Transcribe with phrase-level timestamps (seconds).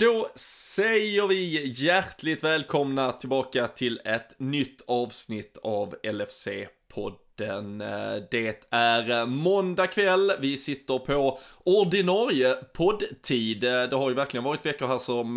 [0.00, 7.27] Då säger vi hjärtligt välkomna tillbaka till ett nytt avsnitt av LFC-podden.
[7.40, 13.64] Eh, det är eh, måndag kväll, vi sitter på ordinarie poddtid.
[13.64, 15.36] Eh, det har ju verkligen varit veckor här som,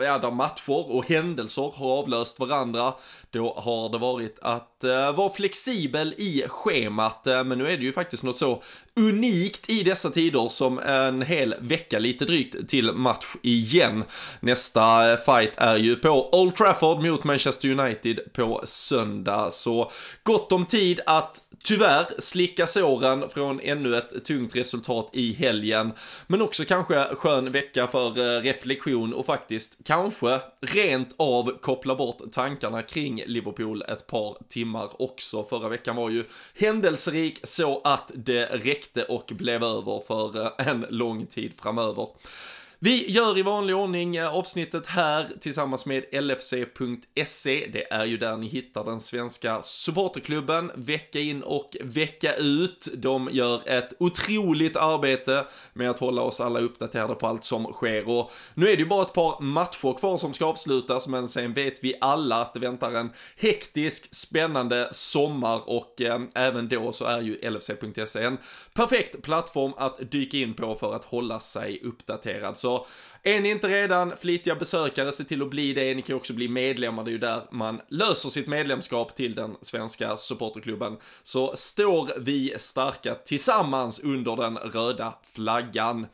[0.00, 2.94] ja, där matcher och händelser har avlöst varandra.
[3.30, 4.84] Då har det varit att
[5.14, 8.62] vara flexibel i schemat, men nu är det ju faktiskt något så
[8.96, 14.04] unikt i dessa tider som en hel vecka lite drygt till match igen.
[14.40, 19.90] Nästa fight är ju på Old Trafford mot Manchester United på söndag, så
[20.22, 25.92] gott om tid att tyvärr slicka såren från ännu ett tungt resultat i helgen.
[26.26, 32.32] Men också kanske skön vecka för eh, reflektion och faktiskt kanske rent av koppla bort
[32.32, 35.44] tankarna kring Liverpool ett par timmar också.
[35.44, 40.86] Förra veckan var ju händelserik så att det räckte och blev över för eh, en
[40.90, 42.08] lång tid framöver.
[42.80, 47.68] Vi gör i vanlig ordning eh, avsnittet här tillsammans med LFC.se.
[47.72, 52.88] Det är ju där ni hittar den svenska supporterklubben vecka in och vecka ut.
[52.94, 58.08] De gör ett otroligt arbete med att hålla oss alla uppdaterade på allt som sker
[58.08, 61.54] och nu är det ju bara ett par matcher kvar som ska avslutas men sen
[61.54, 67.04] vet vi alla att det väntar en hektisk, spännande sommar och eh, även då så
[67.04, 68.38] är ju LFC.se en
[68.74, 72.56] perfekt plattform att dyka in på för att hålla sig uppdaterad.
[72.58, 72.86] Så så
[73.22, 75.94] är ni inte redan flitiga besökare, se till att bli det.
[75.94, 79.56] Ni kan också bli medlemmar, det är ju där man löser sitt medlemskap till den
[79.62, 80.96] svenska supporterklubben.
[81.22, 86.06] Så står vi starka tillsammans under den röda flaggan.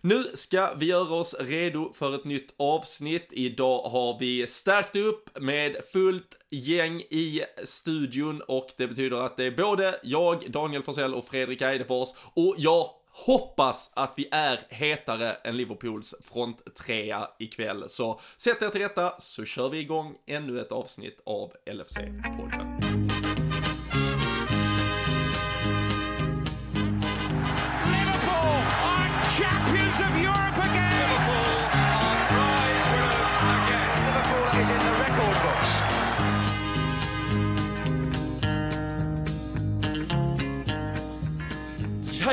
[0.00, 3.28] Nu ska vi göra oss redo för ett nytt avsnitt.
[3.30, 9.44] Idag har vi stärkt upp med fullt gäng i studion och det betyder att det
[9.44, 15.32] är både jag, Daniel Forsell och Fredrik Eidefors och jag hoppas att vi är hetare
[15.32, 17.88] än Liverpools fronttrea ikväll.
[17.88, 22.59] Så sätt er till rätta så kör vi igång ännu ett avsnitt av LFC-podden.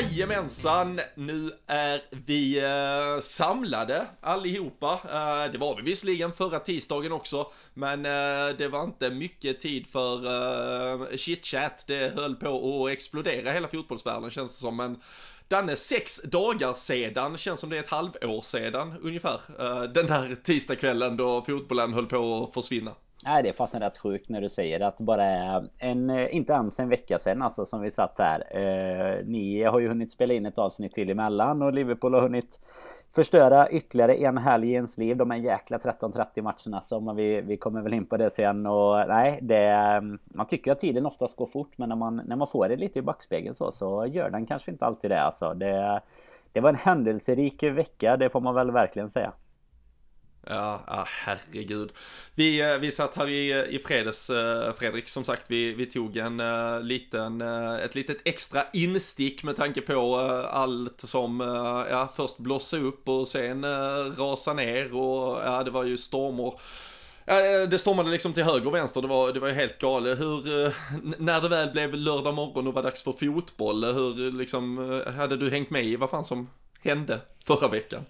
[0.01, 4.93] Jajamensan, nu är vi eh, samlade allihopa.
[4.93, 9.87] Eh, det var vi visserligen förra tisdagen också, men eh, det var inte mycket tid
[9.87, 11.83] för eh, chitchat.
[11.87, 14.75] Det höll på att explodera hela fotbollsvärlden känns det som.
[14.75, 15.01] Men
[15.47, 20.35] Danne, sex dagar sedan, känns som det är ett halvår sedan ungefär, eh, den där
[20.43, 22.91] tisdagskvällen då fotbollen höll på att försvinna.
[23.29, 25.25] Nej det är fasen rätt sjukt när du säger att bara
[25.77, 28.43] en, inte ens en vecka sedan alltså som vi satt här.
[28.49, 32.59] Eh, ni har ju hunnit spela in ett avsnitt till emellan och Liverpool har hunnit
[33.15, 35.17] förstöra ytterligare en helg i ens liv.
[35.17, 39.07] De är jäkla 13-30 matcherna så vi, vi kommer väl in på det sen och
[39.07, 42.69] nej det Man tycker att tiden oftast går fort men när man, när man får
[42.69, 45.53] det lite i backspegeln så så gör den kanske inte alltid det alltså.
[45.53, 46.01] Det,
[46.51, 49.33] det var en händelserik vecka det får man väl verkligen säga.
[50.49, 51.91] Ja, ah, herregud.
[52.35, 56.17] Vi, eh, vi satt här i, i fredags, eh, Fredrik, som sagt, vi, vi tog
[56.17, 60.15] en eh, liten, ett litet extra instick med tanke på
[60.51, 61.39] allt som,
[61.91, 63.65] ja, först blossade upp och sen
[64.15, 66.53] rasa ner och ja, det var ju stormar.
[67.69, 70.19] Det stormade liksom till höger och vänster, det var, det var helt galet.
[70.19, 70.73] Hur,
[71.21, 75.49] när det väl blev lördag morgon och var dags för fotboll, hur liksom, hade du
[75.49, 76.49] hängt med i vad fan som
[76.87, 78.05] hände förra veckan?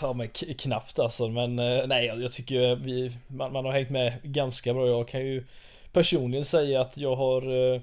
[0.00, 1.28] Ja, men knappt alltså.
[1.28, 4.86] Men eh, nej, jag tycker eh, vi, man, man, har hängt med ganska bra.
[4.86, 5.44] Jag kan ju
[5.92, 7.80] personligen säga att jag har uh,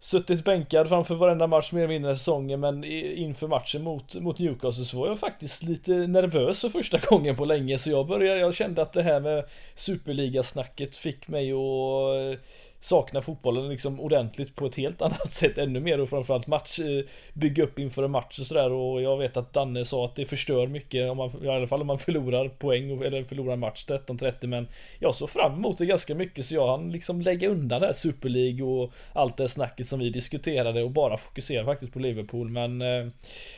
[0.00, 2.60] suttit bänkad framför varenda match mer eller mindre säsongen.
[2.60, 7.36] Men inför matchen mot, mot Newcastle så var jag faktiskt lite nervös för första gången
[7.36, 7.78] på länge.
[7.78, 12.38] Så jag började, jag kände att det här med superligasnacket fick mig att
[12.80, 17.04] saknar fotbollen liksom ordentligt på ett helt annat sätt ännu mer och framförallt match eh,
[17.32, 18.72] bygga upp inför en match och sådär.
[18.72, 21.80] Och jag vet att Danne sa att det förstör mycket om man, i alla fall
[21.80, 24.68] om man förlorar poäng eller förlorar en match 13-30 men
[24.98, 27.94] jag såg fram emot det ganska mycket så jag hann liksom lägga undan det här
[27.94, 32.50] Super League och allt det snacket som vi diskuterade och bara fokusera faktiskt på Liverpool.
[32.50, 33.06] Men eh,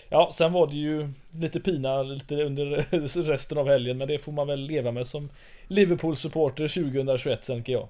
[0.08, 2.86] ja sen var det ju lite pina lite under
[3.22, 5.28] resten av helgen men det får man väl leva med som
[5.66, 7.88] Liverpool supporter 2021 tänker jag.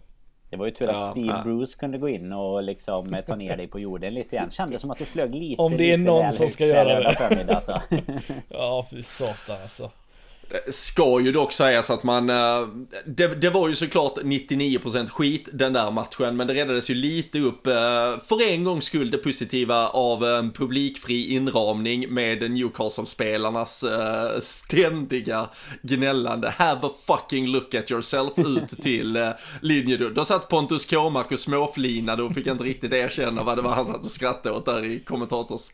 [0.50, 1.43] Det var ju tur att Steve ja.
[1.44, 4.50] Bruce kunde gå in och liksom ta ner dig på jorden lite igen.
[4.50, 7.12] Kändes som att du flög lite Om det är någon som ska göra det.
[7.12, 7.82] Förmiddag, alltså.
[8.49, 9.91] ja, fy satan alltså.
[10.69, 12.69] Ska ju dock sägas att man, eh,
[13.06, 17.38] det, det, var ju såklart 99% skit den där matchen, men det räddades ju lite
[17.38, 17.73] upp eh,
[18.29, 25.49] för en gångs skull det positiva av en publikfri inramning med Newcastle-spelarnas eh, ständiga
[25.82, 30.14] gnällande have a fucking look at yourself ut till linjen.
[30.14, 33.87] Då satt Pontus Kåmark och småflinade och fick inte riktigt erkänna vad det var han
[33.87, 35.70] satt och skrattade åt där i kommentators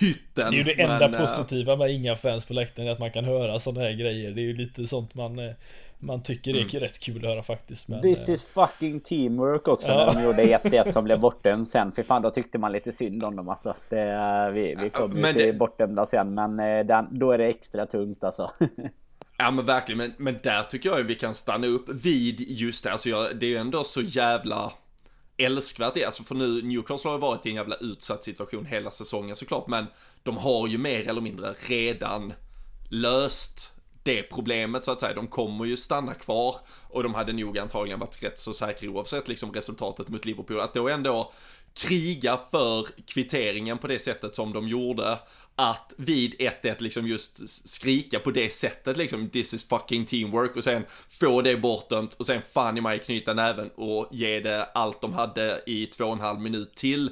[0.00, 0.50] hytten.
[0.50, 3.24] Det är ju det enda men, positiva med inga fans på läktaren, att man kan
[3.24, 4.30] höra sådana här grejer.
[4.30, 5.52] Det är ju lite sånt man eh,
[5.98, 6.80] man tycker det är mm.
[6.80, 7.88] rätt kul att höra faktiskt.
[7.88, 10.06] Men, This eh, is fucking teamwork också ja.
[10.06, 11.92] när de gjorde 1-1 som blev bortdömd sen.
[11.92, 13.74] För fan då tyckte man lite synd om dem alltså.
[13.88, 15.52] Det, vi vi kom ju till det...
[15.52, 18.50] bortdömda sen men eh, den, då är det extra tungt alltså.
[19.38, 22.92] Ja men verkligen, men, men där tycker jag vi kan stanna upp vid just det.
[22.92, 24.72] Alltså jag, det är ju ändå så jävla
[25.36, 28.90] älskvärt i, Alltså för nu, Newcastle har ju varit i en jävla utsatt situation hela
[28.90, 29.86] säsongen såklart, men
[30.22, 32.32] de har ju mer eller mindre redan
[32.90, 33.72] löst
[34.02, 35.14] det problemet så att säga.
[35.14, 36.56] De kommer ju stanna kvar
[36.88, 40.60] och de hade nog antagligen varit rätt så säkra oavsett liksom resultatet mot Liverpool.
[40.60, 41.32] Att då ändå
[41.74, 45.18] kriga för kvitteringen på det sättet som de gjorde.
[45.58, 50.64] Att vid 1-1 liksom just skrika på det sättet liksom, this is fucking teamwork och
[50.64, 55.00] sen få det bortdömt och sen fan i mig knyta näven och ge det allt
[55.00, 57.10] de hade i två och en halv minut till.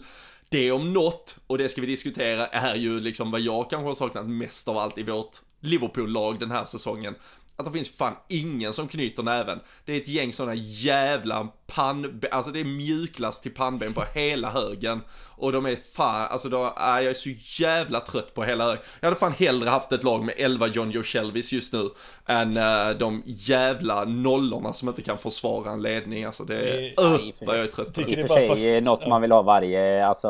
[0.49, 3.95] Det om något, och det ska vi diskutera, är ju liksom vad jag kanske har
[3.95, 7.15] saknat mest av allt i vårt Liverpool-lag den här säsongen
[7.57, 9.61] att det finns fan ingen som knyter näven.
[9.85, 14.51] Det är ett gäng sådana jävla pann, alltså det är mjuklast till pannben på hela
[14.51, 15.01] högen.
[15.37, 17.31] Och de är fan, alltså då, äh, jag är så
[17.63, 18.83] jävla trött på hela högen.
[19.01, 21.91] Jag hade fan hellre haft ett lag med 11 John Joe Shelvis just nu.
[22.27, 26.25] Än äh, de jävla nollorna som inte kan försvara en ledning.
[26.25, 28.01] Alltså det är, uh, vad jag är trött på.
[28.01, 30.29] I och för sig något man vill ha varje, alltså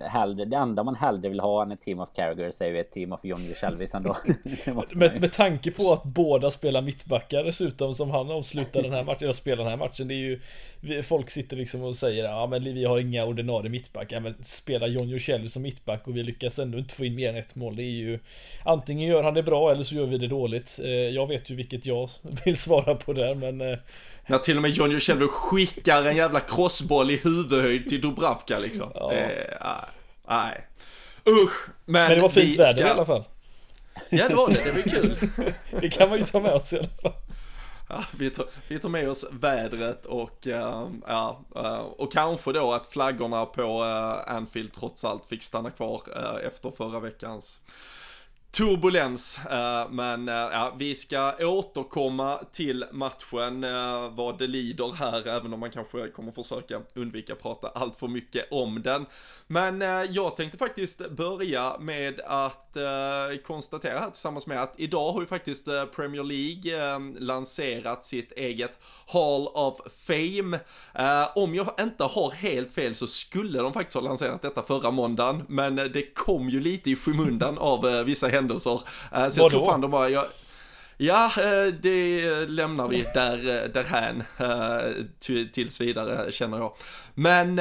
[0.00, 2.92] hellre, det enda man hellre vill ha än ett team of Carragher säger vi ett
[2.92, 4.16] team of John Joe Shelvis ändå.
[4.92, 9.26] med, med tanke på att båda spelar mittbackar dessutom som han avslutar den här matchen,
[9.26, 10.08] jag spelar den här matchen.
[10.08, 10.40] Det är ju
[11.02, 15.08] Folk sitter liksom och säger ja men vi har inga ordinarie mittbackar men spelar John
[15.08, 17.76] Joselli som mittback och vi lyckas ändå inte få in mer än ett mål.
[17.76, 18.18] Det är ju
[18.64, 20.78] Antingen gör han det bra eller så gör vi det dåligt.
[20.82, 22.10] Eh, jag vet ju vilket jag
[22.44, 23.78] vill svara på där men eh,
[24.26, 28.90] När till och med John Joselli skickar en jävla crossboll i huvudhöjd till Dubravka liksom.
[28.94, 29.12] Ja.
[30.28, 30.66] nej.
[31.28, 31.68] Usch.
[31.84, 32.86] Men, men det var fint väder ska...
[32.86, 33.24] i alla fall.
[34.08, 35.16] Ja det var det, det var kul.
[35.80, 37.12] det kan man ju ta med oss i alla fall.
[37.88, 42.72] Ja, vi, tar, vi tar med oss vädret och, uh, ja, uh, och kanske då
[42.72, 46.02] att flaggorna på uh, Anfield trots allt fick stanna kvar
[46.46, 47.60] efter förra veckans
[48.56, 49.40] turbulens.
[49.50, 55.52] Eh, men eh, ja, vi ska återkomma till matchen eh, vad det lider här, även
[55.52, 59.06] om man kanske kommer försöka undvika prata allt för mycket om den.
[59.46, 59.80] Men
[60.10, 62.76] jag tänkte faktiskt börja med att
[63.44, 69.48] konstatera här tillsammans med att idag har ju faktiskt Premier League lanserat sitt eget Hall
[69.54, 70.58] of Fame.
[71.34, 75.42] Om jag inte har helt fel så skulle de faktiskt ha lanserat detta förra måndagen,
[75.48, 78.45] men det kom ju lite i skymundan av vissa händelser.
[78.54, 80.24] Eh, så jag tror fan de bara, jag,
[80.98, 84.22] Ja, eh, det lämnar vi där, eh, därhän
[85.52, 86.72] tills vidare känner jag.
[87.14, 87.58] Men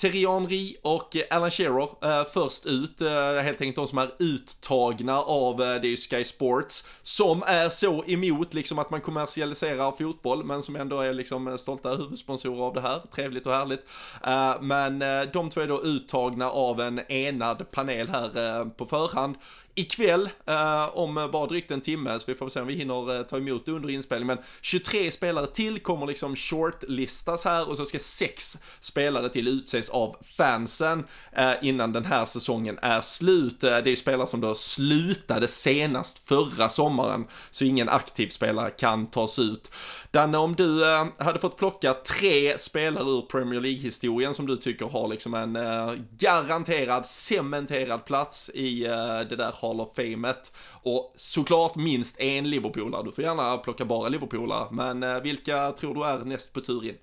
[0.00, 5.18] Thierry Henry och Alan Shearer uh, först ut, uh, helt enkelt de som är uttagna
[5.20, 9.92] av, uh, det är ju Sky Sports, som är så emot liksom att man kommersialiserar
[9.92, 13.84] fotboll, men som ändå är liksom stolta huvudsponsorer av det här, trevligt och härligt.
[14.26, 14.98] Uh, men
[15.32, 19.36] de två är då uttagna av en enad panel här på förhand
[19.74, 23.22] ikväll eh, om bara drygt en timme, så vi får se om vi hinner eh,
[23.22, 24.36] ta emot det under inspelningen.
[24.36, 29.90] Men 23 spelare till kommer liksom shortlistas här och så ska sex spelare till utses
[29.90, 33.64] av fansen eh, innan den här säsongen är slut.
[33.64, 38.70] Eh, det är ju spelare som då slutade senast förra sommaren, så ingen aktiv spelare
[38.70, 39.70] kan tas ut.
[40.10, 44.86] Danne, om du eh, hade fått plocka tre spelare ur Premier League-historien som du tycker
[44.86, 50.52] har liksom en eh, garanterad, cementerad plats i eh, det där Hall of Famet.
[50.82, 55.94] Och såklart minst en Liverpoolare, du får gärna plocka bara Liverpoolare, men eh, vilka tror
[55.94, 56.96] du är näst på tur in?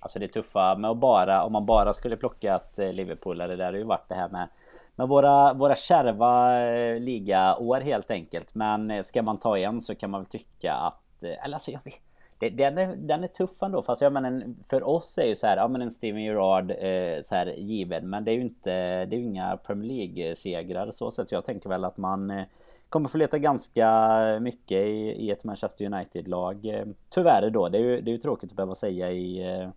[0.00, 3.64] Alltså det tuffa med att bara, om man bara skulle plocka ett eh, Liverpoolare, det
[3.64, 4.48] hade ju varit det här med
[4.96, 8.54] med våra, våra kärva eh, ligaår helt enkelt.
[8.54, 12.13] Men ska man ta en så kan man väl tycka att, eller alltså jag vet
[12.50, 13.82] den är, den är tuff ändå.
[13.82, 17.22] Fast jag menar, för oss är ju så här, ja men en Steven Gerrard eh,
[17.24, 18.10] så här given.
[18.10, 18.70] Men det är ju inte,
[19.04, 21.28] det är ju inga Premier League-segrar så sätt.
[21.28, 22.44] Så jag tänker väl att man eh,
[22.88, 26.66] kommer få leta ganska mycket i, i ett Manchester United-lag.
[26.66, 29.68] Eh, tyvärr då, det är ju, det är ju tråkigt att behöva säga i, eh,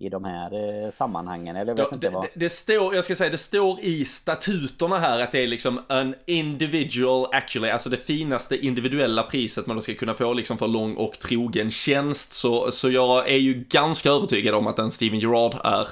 [0.00, 1.56] i de här eh, sammanhangen.
[1.56, 2.26] Eller jag vet Ja, inte det, vad.
[2.34, 6.14] det, står, jag ska säga, det står i statuterna här att det är liksom en
[6.26, 10.94] individual actually, alltså det finaste individuella priset man då ska kunna få liksom för lång
[10.94, 12.32] och trogen tjänst.
[12.32, 15.88] Så, så jag är ju ganska övertygad om att en Steven Gerrard är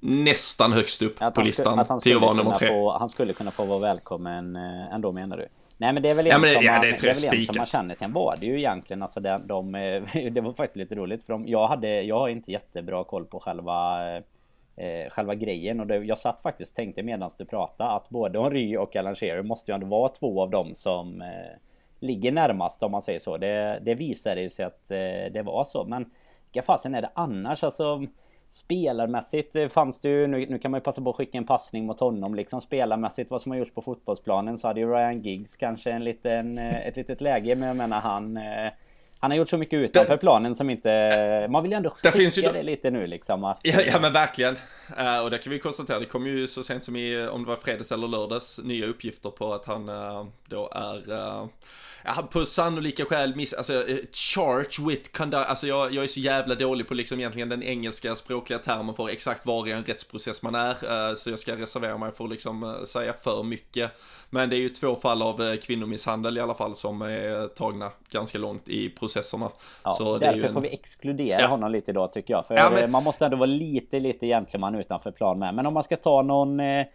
[0.00, 2.68] nästan högst upp Att på listan skulle, till att skulle vara nummer kunna tre.
[2.68, 5.48] få, han skulle kunna få vara välkommen eh, ändå menar du?
[5.76, 7.44] Nej men det är väl en, Ja, men det- som, ja, det är det är
[7.44, 7.94] som man känner.
[7.94, 10.02] Sen var det ju egentligen alltså de, de, eh,
[10.32, 13.40] Det var faktiskt lite roligt för de, jag, hade, jag har inte jättebra koll på
[13.40, 14.06] själva
[14.76, 18.42] eh, Själva grejen och det, jag satt faktiskt och tänkte medan du pratade att både
[18.42, 21.28] Henry och Alan Shearer måste ju ändå vara två av dem som eh,
[22.00, 23.36] Ligger närmast om man säger så.
[23.36, 26.10] Det, det visade ju sig att eh, det var så men
[26.52, 28.06] Vilka fasen är det annars alltså
[28.54, 31.86] Spelarmässigt fanns det ju, nu, nu kan man ju passa på att skicka en passning
[31.86, 35.56] mot honom liksom spelarmässigt vad som har gjorts på fotbollsplanen så hade ju Ryan Giggs
[35.56, 38.72] kanske en liten, eh, ett litet läge men jag menar han eh,
[39.20, 42.12] Han har gjort så mycket utanför Där- planen som inte Man vill ju ändå skicka
[42.12, 44.56] finns ju det lite nu liksom att, Ja, ja men verkligen.
[44.96, 47.48] Eh, och det kan vi konstatera, det kom ju så sent som i, om det
[47.48, 51.46] var fredags eller lördags, nya uppgifter på att han eh, då är, uh,
[52.04, 56.20] ja, på sannolika skäl miss, alltså eh, charge with conduct, alltså jag, jag är så
[56.20, 60.42] jävla dålig på liksom egentligen den engelska språkliga termen för exakt var i en rättsprocess
[60.42, 63.90] man är, eh, så jag ska reservera mig för att liksom eh, säga för mycket.
[64.30, 67.90] Men det är ju två fall av eh, kvinnomisshandel i alla fall som är tagna
[68.10, 69.50] ganska långt i processerna.
[69.84, 70.54] Ja, så därför en...
[70.54, 71.46] får vi exkludera Ja.
[71.46, 72.46] honom lite idag tycker jag.
[72.46, 75.54] För Ja, men- eh, man måste ändå vara lite, lite gentleman utanför plan med.
[75.54, 76.60] Men om man ska ta någon...
[76.60, 76.86] Eh,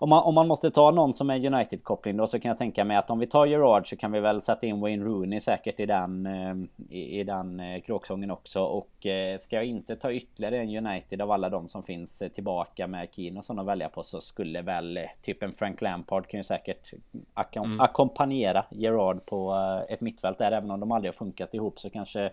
[0.00, 2.84] om man, om man måste ta någon som är United-koppling då så kan jag tänka
[2.84, 5.80] mig att om vi tar Gerard så kan vi väl sätta in Wayne Rooney säkert
[5.80, 6.54] i den, eh,
[6.96, 8.62] i, i den eh, kråksången också.
[8.62, 12.86] Och eh, ska jag inte ta ytterligare en United av alla de som finns tillbaka
[12.86, 16.40] med Keane och sådana att välja på så skulle väl typ en Frank Lampard kan
[16.40, 16.92] ju säkert
[17.34, 17.80] akkom- Mm.
[17.80, 19.54] ackompanjera Gerard på
[19.88, 20.52] ett mittfält där.
[20.52, 22.30] Även om de aldrig har funkat ihop så kanske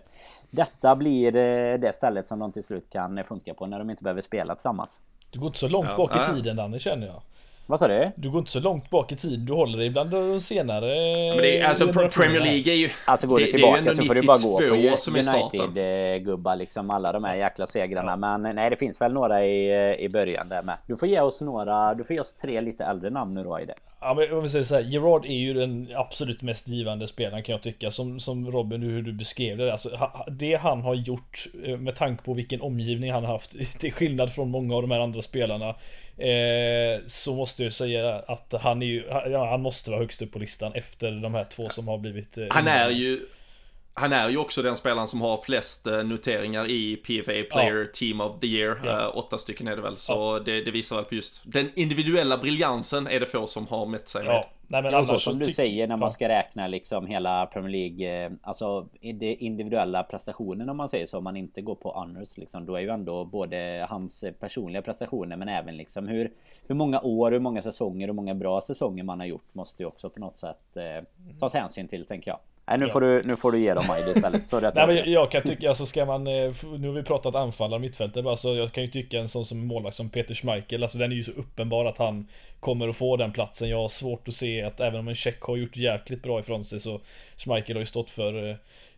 [0.50, 1.32] detta blir
[1.78, 5.00] det stället som de till slut kan funka på när de inte behöver spela tillsammans.
[5.30, 7.22] Du går inte så långt Ja, bak i tiden Danny känner jag.
[7.68, 8.10] Vad sa du?
[8.16, 10.86] Du går inte så långt bak i tiden, du håller dig bland de senare
[11.34, 12.40] Men det är, alltså Premier.
[12.40, 12.88] League är ju...
[13.04, 14.96] Alltså går det, du det är tillbaka ändå så får du bara gå på 92
[14.96, 15.60] som är starten.
[15.60, 18.16] United-gubbar liksom alla de här jäkla segrarna.
[18.16, 20.78] Men nej det finns väl några i, i början där med.
[20.86, 23.60] Du får ge oss några, du får ge oss tre lite äldre namn nu då
[23.60, 23.74] i det.
[24.00, 27.42] Ja men om vi säger så här, Gerard är ju den absolut mest givande spelaren
[27.42, 31.46] kan jag tycka Som, som Robin, hur du beskrev det alltså, Det han har gjort
[31.64, 34.90] eh, med tanke på vilken omgivning han har haft Till skillnad från många av de
[34.90, 35.74] här andra spelarna
[36.18, 40.38] eh, Så måste jag säga att han är ju, han måste vara högst upp på
[40.38, 43.20] listan efter de här två som har blivit eh, Han är ju...
[44.00, 48.20] Han är ju också den spelaren som har flest eh, noteringar i PFA Player Team
[48.20, 48.80] of the Year.
[48.84, 49.00] Ja.
[49.00, 52.38] Eh, åtta stycken är det väl, så det, det visar väl på just den individuella
[52.38, 54.34] briljansen är det få som har mätt sig med.
[54.34, 56.10] Ja, nej men så annars som du säger när man ja.
[56.10, 61.18] ska räkna liksom hela Premier League eh, Alltså det individuella prestationen om man säger så
[61.18, 65.36] Om man inte går på honors liksom Då är ju ändå både hans personliga prestationer
[65.36, 66.30] men även liksom hur
[66.66, 69.86] Hur många år, hur många säsonger, hur många bra säsonger man har gjort Måste ju
[69.86, 71.04] också på något sätt eh,
[71.40, 72.38] tas hänsyn till tänker jag
[72.68, 72.92] Nej nu Ja.
[72.92, 75.06] får du, nu får du ge dem Majd istället Sorry att Nej jag men jag,
[75.06, 78.72] jag kan tycka, alltså ska man, eh, nu har vi pratat anfallare mittfältet, alltså jag
[78.72, 81.32] kan ju tycka en sån som målvakt som Peter Schmeichel, alltså den är ju så
[81.32, 82.26] uppenbar att han
[82.60, 83.68] kommer att få den platsen.
[83.68, 86.64] Jag har svårt att se att även om en check har gjort jäkligt bra ifrån
[86.64, 87.00] sig så
[87.36, 88.56] Schmeichel har ju stått för eh,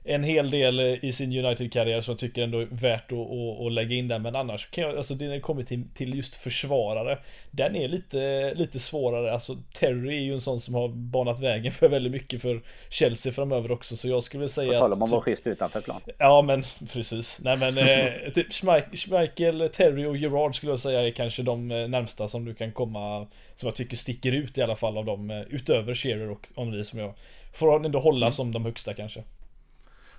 [0.09, 3.67] en hel del eh, i sin United-karriär som jag tycker ändå är värt att, att,
[3.67, 4.19] att lägga in där.
[4.19, 7.19] Men annars kan jag, alltså när det kommer till, till just försvarare,
[7.51, 9.33] den är lite, lite svårare.
[9.33, 12.61] Alltså Terry är ju en sån som har banat vägen för väldigt mycket för
[12.91, 13.97] Chelsea framöver också.
[13.97, 16.65] Så jag skulle På säga tal om att att vara schysst utanför plan Ja men
[16.93, 17.39] precis.
[17.43, 21.71] Nej men eh, typ Schmeich- Schmeichel, Terry och Gerard skulle jag säga är kanske de
[21.71, 25.05] eh, närmsta som du kan komma Som jag tycker sticker ut i alla fall av
[25.05, 27.15] dem eh, Utöver Shearer och Henry som jag
[27.53, 29.23] Får ändå hålla som de högsta kanske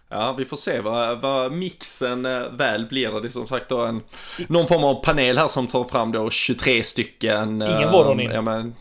[0.09, 3.21] Ja, vi får se vad, vad mixen eh, väl blir.
[3.21, 4.01] Det är som sagt då en,
[4.47, 7.49] någon form av panel här som tar fram då 23 stycken.
[7.61, 8.31] Ingen eh, Voronin.
[8.33, 8.75] Ja, men,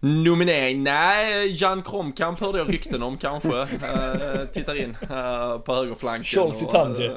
[0.00, 3.48] nominering, nej, Jan Kromkamp hörde jag rykten om kanske.
[3.48, 6.52] Uh, tittar in uh, på högerflanken.
[6.70, 7.10] Tandje.
[7.10, 7.16] eh,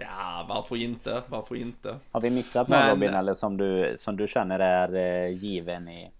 [0.00, 1.22] Ja, varför inte?
[1.26, 1.96] Varför inte?
[2.12, 5.88] Har vi missat någon Men- Robin eller som du, som du känner är eh, given
[5.88, 6.10] i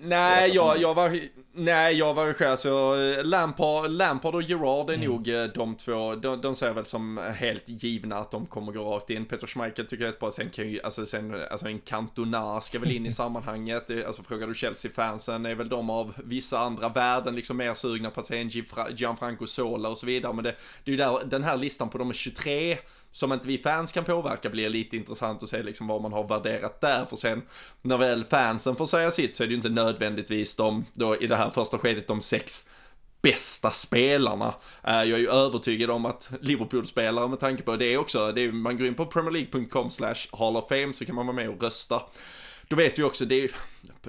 [0.00, 1.18] Nej, jag, jag var,
[1.58, 5.06] nej, jag var själv så Lampard, Lampard och Gerard är Mm.
[5.10, 8.84] nog eh, de två, de, de ser väl som helt givna att de kommer gå
[8.94, 9.24] rakt in.
[9.24, 12.60] Peter Schmeichel tycker jag är ett bra, sen kan ju, alltså sen, alltså en Cantona
[12.60, 13.90] ska väl in i sammanhanget.
[13.90, 18.10] Eh, Alltså frågar du Chelsea-fansen är väl de av vissa andra värden liksom mer sugna
[18.10, 18.50] på att se en
[18.96, 20.32] Gianfranco Sola och så vidare.
[20.32, 22.78] Men det, det är ju där, den här listan på de 23
[23.12, 26.28] som inte vi fans kan påverka blir lite intressant att se liksom vad man har
[26.28, 27.04] värderat där.
[27.04, 27.42] För sen
[27.82, 31.26] när väl fansen får säga sitt så är det ju inte nödvändigtvis de, då i
[31.26, 32.68] det här första skedet, de sex
[33.22, 34.54] bästa spelarna.
[34.84, 38.52] Eh, jag är ju övertygad om att Liverpool-spelare med tanke på det också, det är,
[38.52, 41.62] man går in på premierleague.com slash Hall of Fame så kan man vara med och
[41.62, 42.02] rösta.
[42.68, 43.50] Då vet vi också, det,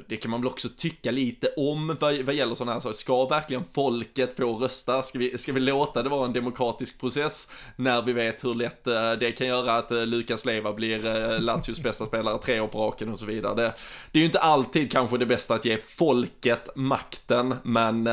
[0.07, 2.93] det kan man väl också tycka lite om vad, vad gäller sådana här saker.
[2.93, 5.03] Ska verkligen folket få rösta?
[5.03, 7.47] Ska vi, ska vi låta det vara en demokratisk process?
[7.75, 11.39] När vi vet hur lätt eh, det kan göra att eh, Lukas Leva blir eh,
[11.39, 13.55] Lazios bästa spelare tre år på raken och så vidare.
[13.55, 13.73] Det,
[14.11, 18.09] det är ju inte alltid kanske det bästa att ge folket makten, men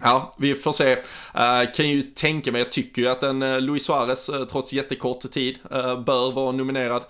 [0.00, 0.96] Ja, vi får se.
[0.96, 4.72] Uh, kan ju tänka mig, jag tycker ju att en uh, Luis Suarez, uh, trots
[4.72, 5.58] jättekort tid,
[6.06, 7.04] bör vara nominerad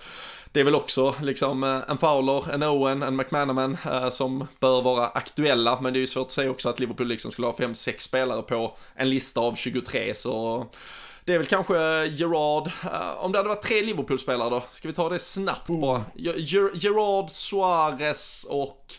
[0.51, 4.81] det är väl också liksom eh, en Fowler, en Owen, en McManaman eh, som bör
[4.81, 7.53] vara aktuella, men det är ju svårt att säga också att Liverpool liksom skulle ha
[7.53, 10.65] 5-6 spelare på en lista av 23, så
[11.25, 14.93] det är väl kanske Gerard, uh, om det hade varit tre Liverpool-spelare då, ska vi
[14.93, 15.81] ta det snabbt oh.
[15.81, 16.03] bara?
[16.73, 18.93] Gerard, Suarez och...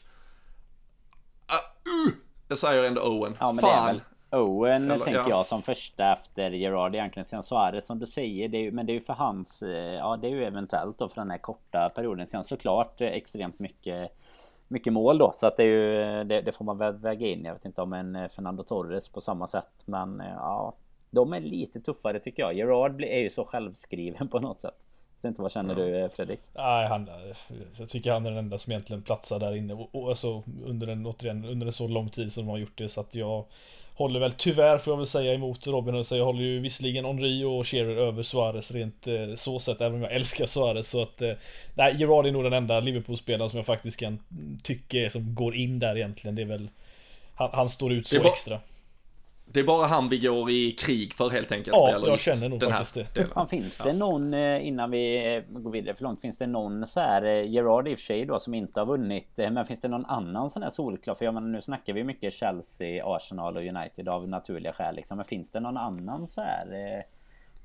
[1.86, 2.12] Uh,
[2.48, 3.36] jag säger ändå Owen.
[3.40, 4.00] Ja, Fan.
[4.32, 5.28] Owen Eller, tänker ja.
[5.28, 7.26] jag som första efter Gerard egentligen.
[7.26, 8.48] Sen Suarez som du säger.
[8.48, 9.62] Det är, men det är ju för hans...
[9.62, 12.26] Eh, ja det är ju eventuellt då för den här korta perioden.
[12.26, 14.10] Sen såklart eh, extremt mycket
[14.68, 17.44] mycket mål då så att det är ju det, det får man väl väga in.
[17.44, 20.74] Jag vet inte om en eh, Fernando Torres på samma sätt men ja
[21.10, 22.54] de är lite tuffare tycker jag.
[22.54, 24.86] Gerard är ju så självskriven på något sätt.
[25.20, 26.40] Jag vet inte vad känner du Fredrik?
[26.54, 27.10] Nej, han,
[27.78, 30.86] jag tycker han är den enda som egentligen platsar där inne och, och alltså under
[30.86, 33.44] en återigen under en så lång tid som de har gjort det så att jag
[33.94, 37.04] håller väl tyvärr får jag väl säga emot Robin och säga jag håller ju visserligen
[37.04, 41.02] Henry och Shearer över Suarez rent eh, så sett även om jag älskar Suarez så
[41.02, 41.32] att eh,
[41.74, 44.18] Nej Gerard är nog den enda Liverpool-spelaren som jag faktiskt kan
[44.62, 46.34] tycka som går in där egentligen.
[46.34, 46.68] Det är väl
[47.34, 48.60] Han, han står ut så extra
[49.52, 51.76] det är bara han vi går i krig för helt enkelt.
[51.76, 53.26] Ja, jag känner nog faktiskt det.
[53.26, 56.86] Fan, finns det någon, eh, innan vi eh, går vidare för långt, finns det någon
[56.86, 59.30] så här eh, Gerard i och för sig då som inte har vunnit.
[59.36, 61.14] Men finns det någon annan sån här solklar?
[61.14, 65.16] För jag menar, nu snackar vi mycket Chelsea, Arsenal och United av naturliga skäl liksom.
[65.16, 67.04] Men finns det någon annan så här?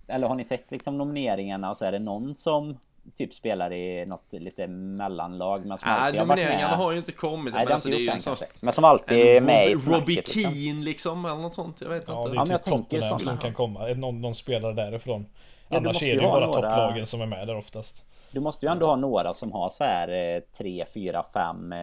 [0.07, 2.77] Eller har ni sett liksom nomineringarna och så är det någon som
[3.17, 5.65] typ spelar i något lite mellanlag.
[5.65, 7.53] Men som äh, nomineringarna har ju inte kommit.
[7.53, 10.41] Nej, men, alltså, det är ju så, men som alltid är med i Robbie liksom.
[10.41, 11.25] Keane liksom.
[11.25, 11.81] eller något sånt.
[11.81, 12.29] Jag vet ja, inte.
[12.29, 13.87] Det är ja, typ Tottenham som kan komma.
[13.87, 15.25] Någon, någon spelare därifrån.
[15.67, 16.53] Ja, Annars är det ju bara några...
[16.53, 18.05] topplagen som är med där oftast.
[18.31, 21.73] Du måste ju ändå ha några som har så här 3, 4, 5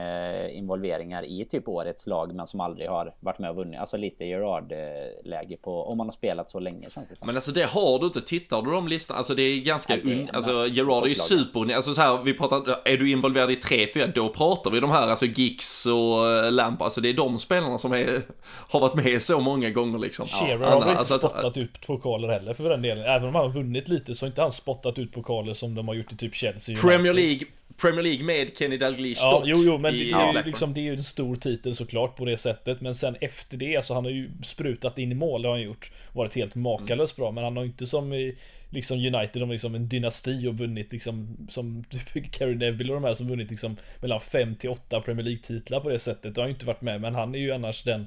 [0.50, 3.80] involveringar i typ årets lag men som aldrig har varit med och vunnit.
[3.80, 7.26] Alltså lite Gerard-läge på om man har spelat så länge känns det som.
[7.26, 8.20] Men alltså det har du inte.
[8.20, 9.18] Tittar du de listorna?
[9.18, 10.28] Alltså det är ganska ja, un...
[10.32, 11.74] Alltså Gerard är ju super...
[11.74, 12.80] Alltså så här, vi pratar...
[12.84, 16.52] Är du involverad i 3, 4 då pratar vi de här alltså Gix och eh,
[16.52, 16.82] Lamp.
[16.82, 20.26] Alltså det är de spelarna som är, har varit med så många gånger liksom.
[20.26, 21.56] Shearer ja, har väl inte alltså, spottat att...
[21.56, 23.04] ut pokaler heller för den delen.
[23.04, 25.88] Även om han har vunnit lite så har inte han spottat ut pokaler som de
[25.88, 29.62] har gjort i typ Chelsea Premier League Premier League med Kenny Dalglish Ja, dock, jo,
[29.64, 32.36] jo, men det, är ju liksom, det är ju en stor titel såklart på det
[32.36, 32.80] sättet.
[32.80, 35.62] Men sen efter det, så han har ju sprutat in i mål, det har han
[35.62, 35.90] gjort.
[36.12, 37.24] Varit helt makalöst mm.
[37.24, 38.36] bra, men han har inte som i
[38.70, 43.06] liksom United, de liksom en dynasti och vunnit liksom som typ Gary Neville och de
[43.06, 46.34] här som vunnit liksom mellan 5 till 8 Premier League titlar på det sättet.
[46.34, 48.06] Det har ju inte varit med, men han är ju annars den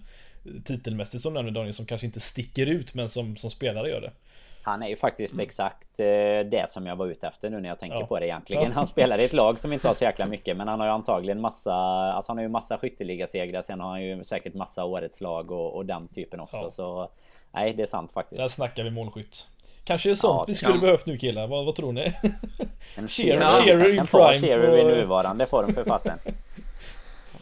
[0.63, 4.11] titelmässigt som nämnde Daniel som kanske inte sticker ut men som, som spelare gör det.
[4.65, 5.43] Han är ju faktiskt mm.
[5.43, 6.05] exakt eh,
[6.51, 8.05] det som jag var ute efter nu när jag tänker ja.
[8.05, 8.71] på det egentligen.
[8.71, 10.93] Han spelar i ett lag som inte har så jäkla mycket men han har ju
[10.93, 15.21] antagligen massa Alltså han har ju massa skytteligasegrar Sen har han ju säkert massa årets
[15.21, 16.71] lag och, och den typen också ja.
[16.71, 17.09] så
[17.51, 18.39] Nej det är sant faktiskt.
[18.39, 19.47] Där snackar vi målskytt.
[19.83, 20.81] Kanske är sånt ja, vi skulle kan...
[20.81, 22.13] behövt nu killar, vad, vad tror ni?
[22.95, 24.39] En Shearer in prime.
[24.39, 26.19] Shearer i nuvarande form för fasen.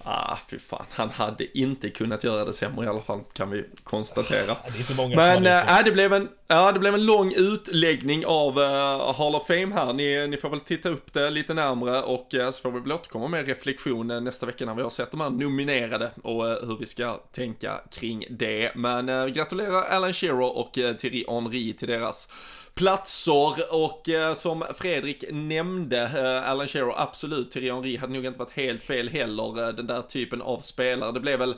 [0.06, 0.86] Ah, fy fan.
[0.90, 4.46] Han hade inte kunnat göra det sämre i alla fall, kan vi konstatera.
[4.46, 8.26] Det är inte många Men äh, det, blev en, ja, det blev en lång utläggning
[8.26, 9.94] av uh, Hall of Fame här.
[9.94, 12.92] Ni, ni får väl titta upp det lite närmre och uh, så får vi väl
[12.92, 16.50] återkomma med reflektion uh, nästa vecka när vi har sett de här nominerade och uh,
[16.50, 18.72] hur vi ska tänka kring det.
[18.76, 22.28] Men uh, gratulerar Alan Shearer och uh, Thierry Henry till deras
[22.76, 28.40] platser och eh, som Fredrik nämnde, eh, Alan Shearer absolut, Thierry Henry hade nog inte
[28.40, 31.12] varit helt fel heller, eh, den där typen av spelare.
[31.12, 31.56] Det blev väl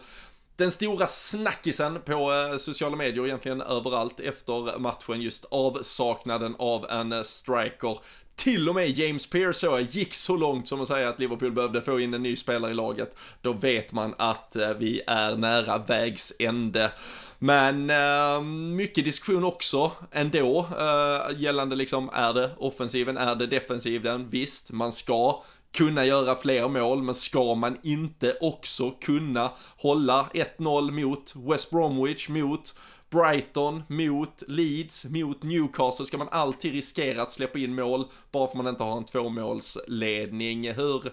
[0.58, 7.12] den stora snackisen på eh, sociala medier egentligen överallt efter matchen just avsaknaden av en
[7.12, 7.98] eh, striker.
[8.36, 11.82] Till och med James Pearce eh, gick så långt som att säga att Liverpool behövde
[11.82, 13.16] få in en ny spelare i laget.
[13.42, 16.92] Då vet man att vi är nära vägs ände.
[17.40, 18.42] Men uh,
[18.76, 24.30] mycket diskussion också ändå uh, gällande liksom, är det offensiven, är det defensiven?
[24.30, 25.44] Visst, man ska
[25.76, 32.30] kunna göra fler mål, men ska man inte också kunna hålla 1-0 mot West Bromwich,
[32.30, 32.76] mot
[33.10, 38.58] Brighton, mot Leeds, mot Newcastle ska man alltid riskera att släppa in mål bara för
[38.58, 40.72] man inte har en tvåmålsledning.
[40.72, 41.04] Hur,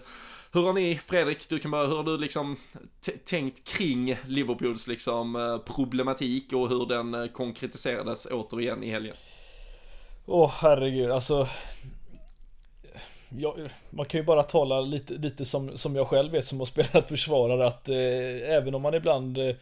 [0.53, 2.57] hur har ni, Fredrik, du kan börja, hur har du liksom
[3.25, 9.15] tänkt kring Liverpools liksom eh, problematik och hur den eh, konkretiserades återigen i helgen?
[10.25, 11.47] Åh oh, herregud, alltså
[13.37, 16.65] jag, man kan ju bara tala lite, lite som, som jag själv vet som har
[16.75, 19.55] spelat försvarare att eh, även om man ibland eh,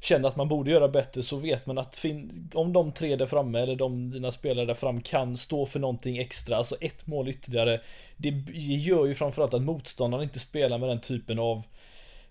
[0.00, 3.26] känner att man borde göra bättre så vet man att fin- om de tre där
[3.26, 7.28] framme eller de dina spelare där fram kan stå för någonting extra, alltså ett mål
[7.28, 7.80] ytterligare.
[8.16, 11.62] Det gör ju framförallt att motståndaren inte spelar med den typen av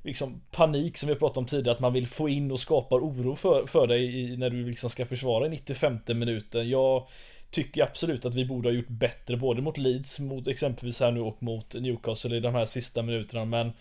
[0.03, 3.35] liksom panik som vi pratade om tidigare, att man vill få in och skapar oro
[3.35, 6.69] för, för dig i, när du liksom ska försvara i 95 minuten.
[6.69, 7.07] Jag
[7.53, 11.19] tycker absolut att vi borde ha gjort bättre både mot Leeds, mot exempelvis här nu
[11.19, 13.71] och mot Newcastle i de här sista minuterna, men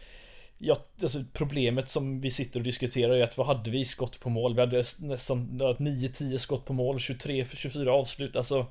[0.65, 4.31] Ja, alltså problemet som vi sitter och diskuterar är att vad hade vi skott på
[4.31, 4.55] mål?
[4.55, 8.37] Vi hade nästan 9-10 skott på mål, 23-24 avslut.
[8.37, 8.67] Alltså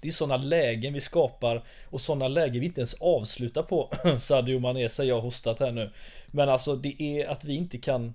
[0.00, 3.92] det är sådana lägen vi skapar och sådana lägen vi inte ens avslutar på.
[4.20, 5.90] Sadio Mané säger jag har hostat här nu.
[6.26, 8.14] Men alltså det är att vi inte kan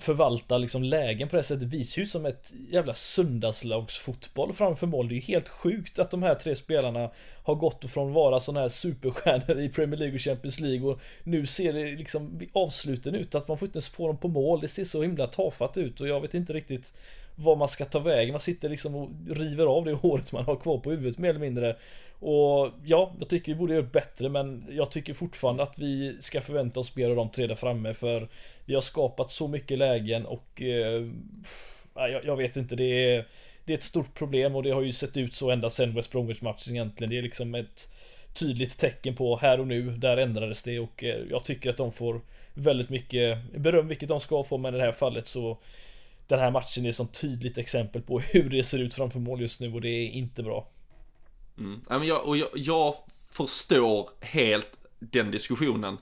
[0.00, 5.08] förvalta liksom lägen på det sättet visar ju som ett jävla söndagslagsfotboll framför mål.
[5.08, 7.10] Det är ju helt sjukt att de här tre spelarna
[7.44, 11.00] har gått från att vara sådana här superstjärnor i Premier League och Champions League och
[11.22, 14.60] nu ser det liksom avsluten ut att man får inte ens på dem på mål.
[14.60, 16.94] Det ser så himla tafatt ut och jag vet inte riktigt
[17.36, 18.32] vad man ska ta vägen.
[18.32, 21.40] Man sitter liksom och river av det håret man har kvar på huvudet mer eller
[21.40, 21.76] mindre.
[22.24, 26.40] Och ja, jag tycker vi borde göra bättre men jag tycker fortfarande att vi ska
[26.40, 28.28] förvänta oss mer av de tre där framme för
[28.64, 31.06] vi har skapat så mycket lägen och eh,
[31.94, 33.26] jag, jag, vet inte, det är,
[33.64, 36.10] det är ett stort problem och det har ju sett ut så ända sedan West
[36.10, 37.10] Bromwich matchen egentligen.
[37.10, 37.90] Det är liksom ett
[38.34, 41.92] tydligt tecken på här och nu, där ändrades det och eh, jag tycker att de
[41.92, 42.20] får
[42.54, 45.58] väldigt mycket beröm, vilket de ska få, men i det här fallet så
[46.26, 49.40] den här matchen är ett sånt tydligt exempel på hur det ser ut framför mål
[49.40, 50.68] just nu och det är inte bra.
[51.58, 51.80] Mm.
[51.88, 52.94] Men jag, och jag, jag
[53.30, 55.98] förstår helt den diskussionen.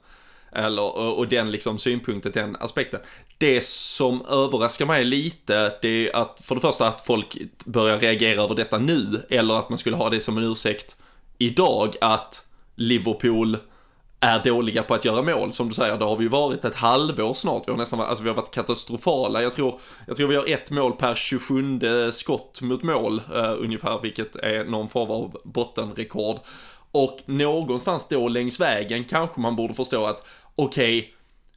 [0.53, 3.01] Eller, och den liksom synpunkten, den aspekten.
[3.39, 8.43] Det som överraskar mig lite, det är att för det första att folk börjar reagera
[8.43, 10.97] över detta nu, eller att man skulle ha det som en ursäkt
[11.39, 13.57] idag, att Liverpool
[14.21, 15.53] är dåliga på att göra mål.
[15.53, 17.69] Som du säger, det har vi ju varit ett halvår snart.
[17.69, 19.43] Vi har nästan alltså vi har varit katastrofala.
[19.43, 21.81] Jag tror, jag tror vi har ett mål per 27
[22.13, 26.39] skott mot mål uh, ungefär, vilket är någon form av bottenrekord.
[26.93, 31.11] Och någonstans då längs vägen kanske man borde förstå att okej, okay,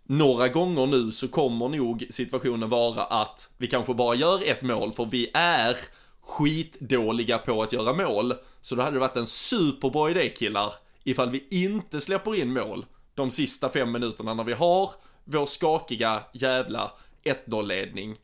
[0.05, 4.93] några gånger nu så kommer nog situationen vara att vi kanske bara gör ett mål
[4.93, 5.77] för vi är
[6.21, 8.33] skitdåliga på att göra mål.
[8.61, 12.85] Så då hade det varit en superbra idé killar ifall vi inte släpper in mål
[13.15, 14.91] de sista fem minuterna när vi har
[15.23, 16.91] vår skakiga jävla
[17.23, 18.17] 1-0 ledning.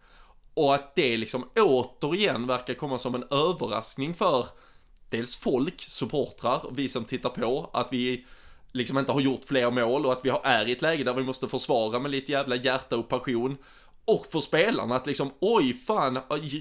[0.53, 4.45] Och att det liksom återigen verkar komma som en överraskning för
[5.09, 8.25] dels folk, supportrar, vi som tittar på, att vi
[8.71, 11.23] liksom inte har gjort fler mål och att vi är i ett läge där vi
[11.23, 13.57] måste försvara med lite jävla hjärta och passion.
[14.09, 16.19] Och för spelarna att liksom, oj fan,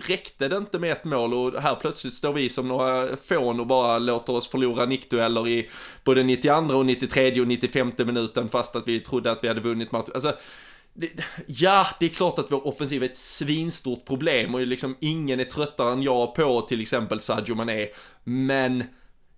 [0.08, 3.66] räckte det inte med ett mål och här plötsligt står vi som några fån och
[3.66, 5.70] bara låter oss förlora nickdueller i
[6.04, 9.92] både 92 och 93 och 95 minuten fast att vi trodde att vi hade vunnit
[9.92, 10.10] matchen.
[10.14, 10.32] Alltså,
[10.94, 11.10] det,
[11.46, 15.44] ja, det är klart att vår offensiv är ett svinstort problem och liksom ingen är
[15.44, 17.88] tröttare än jag på till exempel Sadio Mané.
[18.24, 18.84] Men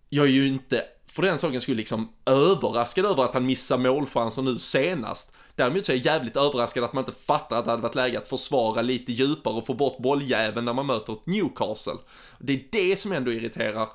[0.09, 4.43] jag är ju inte för den saken skulle liksom överraskad över att han missar målchanser
[4.43, 5.33] nu senast.
[5.61, 8.19] Däremot så är jag jävligt överraskad att man inte fattar att det hade varit läge
[8.19, 11.97] att försvara lite djupare och få bort bolljäveln när man möter ett Newcastle.
[12.39, 13.89] Det är det som ändå irriterar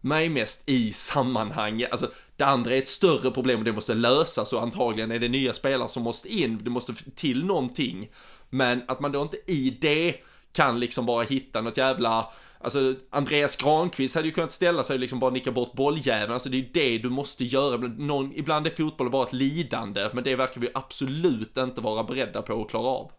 [0.00, 1.90] mig mest i sammanhanget.
[1.90, 5.28] Alltså, det andra är ett större problem och det måste lösas och antagligen är det
[5.28, 6.60] nya spelare som måste in.
[6.62, 8.10] Det måste till någonting.
[8.50, 10.14] Men att man då inte i det
[10.52, 12.28] kan liksom bara hitta något jävla
[12.60, 16.32] Alltså Andreas Granqvist hade ju kunnat ställa sig och liksom bara nicka bort bolljäveln.
[16.32, 17.76] Alltså det är ju det du måste göra.
[17.76, 22.42] Någon, ibland är fotboll bara ett lidande, men det verkar vi absolut inte vara beredda
[22.42, 23.10] på att klara av.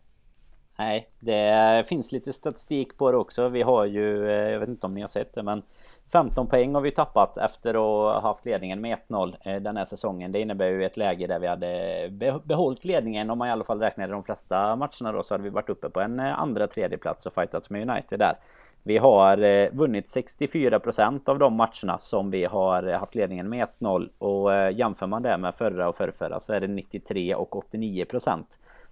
[0.80, 3.50] Nej, det finns lite statistik på det också.
[3.50, 5.64] Vi har ju, eh, jag vet inte om ni har sett det, men
[6.12, 9.86] 15 poäng har vi tappat efter att ha haft ledningen med 1-0 eh, den här
[9.86, 10.32] säsongen.
[10.32, 12.10] Det innebär ju ett läge där vi hade
[12.44, 15.50] behållit ledningen om man i alla fall räknade de flesta matcherna då så hade vi
[15.50, 18.36] varit uppe på en eh, andra tredje plats och fightats med United där.
[18.84, 24.10] Vi har eh, vunnit 64% av de matcherna som vi har haft ledningen med 1-0
[24.18, 28.44] och jämför man det med förra och förrförra så är det 93 och 89%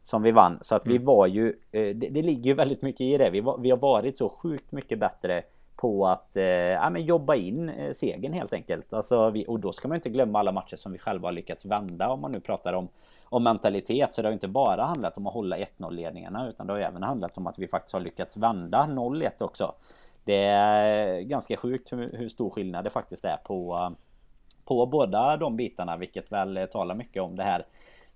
[0.04, 0.60] som vi vann.
[0.62, 1.06] Så att vi mm.
[1.06, 3.30] var ju, det, det ligger ju väldigt mycket i det.
[3.30, 5.44] Vi, var, vi har varit så sjukt mycket bättre
[5.78, 8.94] på att eh, ja, men jobba in eh, segern helt enkelt.
[8.94, 11.66] Alltså vi, och då ska man inte glömma alla matcher som vi själva har lyckats
[11.66, 12.88] vända om man nu pratar om
[13.30, 14.16] om mentalitet.
[14.16, 17.04] Så det har inte bara handlat om att hålla 1-0 ledningarna utan det har även
[17.04, 19.76] handlat om att vi faktiskt har lyckats vända 0-1 också.
[20.24, 23.92] Det är ganska sjukt hur, hur stor skillnad det faktiskt är på,
[24.66, 27.66] på båda de bitarna vilket väl talar mycket om det här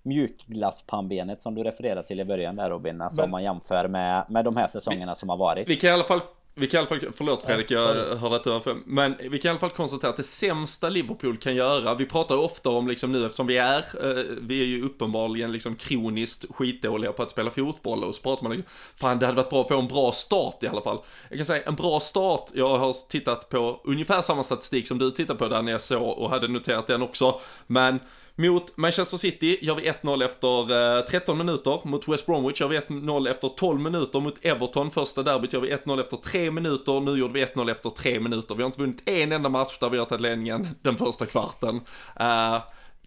[0.02, 3.02] mjukglasspannbenet som du refererade till i början där Robin.
[3.02, 3.26] Alltså Men...
[3.26, 5.70] om man jämför med, med de här säsongerna som har varit.
[5.70, 6.22] Vi kan i alla fall
[6.56, 9.50] vi kan i alla fall, förlåt Fredrik, jag hörde att du var Men vi kan
[9.50, 13.12] i alla fall konstatera att det sämsta Liverpool kan göra, vi pratar ofta om liksom
[13.12, 17.52] nu eftersom vi är, eh, vi är ju uppenbarligen liksom kroniskt skitdåliga på att spela
[17.52, 20.12] fotboll och så pratar man liksom, fan det hade varit bra att få en bra
[20.12, 21.00] start i alla fall.
[21.30, 25.12] Jag kan säga en bra start, jag har tittat på ungefär samma statistik som du
[25.12, 28.00] tittar på där när jag såg och hade noterat den också, men
[28.42, 31.82] mot Manchester City gör vi 1-0 efter eh, 13 minuter.
[31.84, 34.20] Mot West Bromwich gör vi 1-0 efter 12 minuter.
[34.20, 37.02] Mot Everton, första derbyt, gör vi 1-0 efter 3 minuter.
[37.02, 38.56] Nu gjorde vi 1-0 efter 3 minuter.
[38.56, 41.76] Vi har inte vunnit en enda match där vi har tagit ledningen den första kvarten.
[42.20, 42.58] Uh,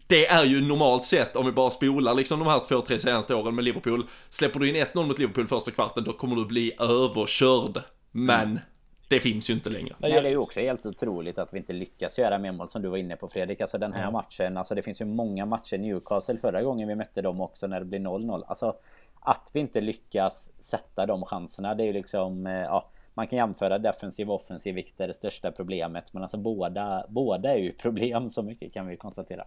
[0.06, 3.34] det är ju normalt sett, om vi bara spolar liksom de här två, tre senaste
[3.34, 4.06] åren med Liverpool.
[4.30, 7.82] Släpper du in 1-0 mot Liverpool första kvarten, då kommer du bli överkörd.
[8.12, 8.60] Men
[9.08, 9.94] det finns ju inte längre.
[9.98, 12.82] Nej, det är ju också helt otroligt att vi inte lyckas göra mer mål som
[12.82, 13.60] du var inne på Fredrik.
[13.60, 14.12] Alltså den här mm.
[14.12, 17.80] matchen, alltså det finns ju många matcher Newcastle förra gången vi mötte dem också när
[17.80, 18.44] det blir 0-0.
[18.46, 18.76] Alltså
[19.20, 23.36] att vi inte lyckas sätta de chanserna, det är ju liksom, eh, ja, man kan
[23.36, 26.12] jämföra defensiv och offensiv, vilket är det största problemet.
[26.12, 29.44] Men alltså båda, båda är ju problem, så mycket kan vi konstatera.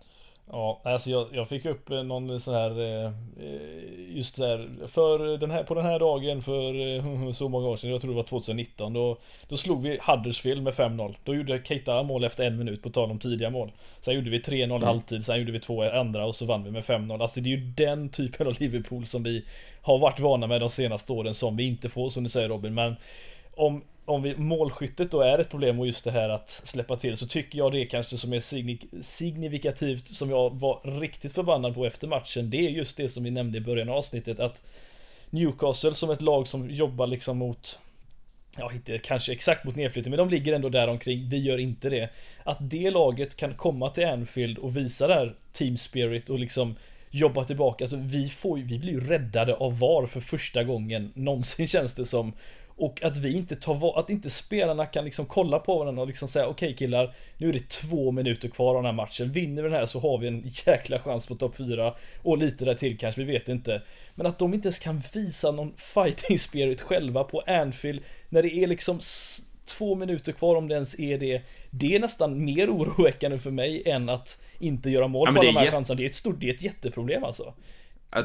[0.51, 5.37] Ja, alltså jag, jag fick upp eh, någon sån här eh, eh, Just där för
[5.37, 8.23] den här, på den här dagen för så många år sedan, jag tror det var
[8.23, 12.83] 2019 Då, då slog vi Huddersfield med 5-0 Då gjorde Keita mål efter en minut
[12.83, 13.71] på tal om tidiga mål.
[14.01, 14.83] Sen gjorde vi 3-0 mm.
[14.83, 17.57] halvtid, sen gjorde vi två andra och så vann vi med 5-0 Alltså det är
[17.57, 19.45] ju den typen av Liverpool som vi
[19.81, 22.73] Har varit vana med de senaste åren som vi inte får som du säger Robin.
[22.73, 22.95] Men
[23.55, 27.17] Om om vi, målskyttet då är ett problem och just det här att släppa till
[27.17, 28.39] så tycker jag det kanske som är
[29.01, 32.49] signifikativt som jag var riktigt förbannad på efter matchen.
[32.49, 34.63] Det är just det som vi nämnde i början av avsnittet att
[35.29, 37.79] Newcastle som ett lag som jobbar liksom mot
[38.59, 41.29] Ja, inte kanske exakt mot nedflyttning, men de ligger ändå där omkring.
[41.29, 42.09] Vi gör inte det.
[42.43, 46.75] Att det laget kan komma till Anfield och visa det här team spirit och liksom
[47.09, 47.83] jobba tillbaka.
[47.83, 52.05] Alltså vi får vi blir ju räddade av VAR för första gången någonsin känns det
[52.05, 52.33] som.
[52.77, 56.27] Och att vi inte tar att inte spelarna kan liksom kolla på varandra och liksom
[56.27, 59.31] säga okej okay, killar, nu är det två minuter kvar av den här matchen.
[59.31, 62.65] Vinner vi den här så har vi en jäkla chans på topp 4 och lite
[62.65, 63.81] där till kanske, vi vet inte.
[64.15, 68.55] Men att de inte ens kan visa någon fighting spirit själva på Anfield när det
[68.55, 68.99] är liksom
[69.65, 71.41] två minuter kvar om det ens är det.
[71.69, 75.55] Det är nästan mer oroväckande för mig än att inte göra mål ja, på de
[75.55, 75.97] här chanserna.
[75.97, 77.53] Det är ett stort, det är ett jätteproblem alltså.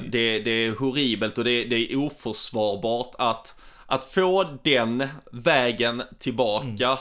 [0.08, 3.56] Det, det är horribelt och det, det är oförsvarbart att
[3.92, 6.98] att få den vägen tillbaka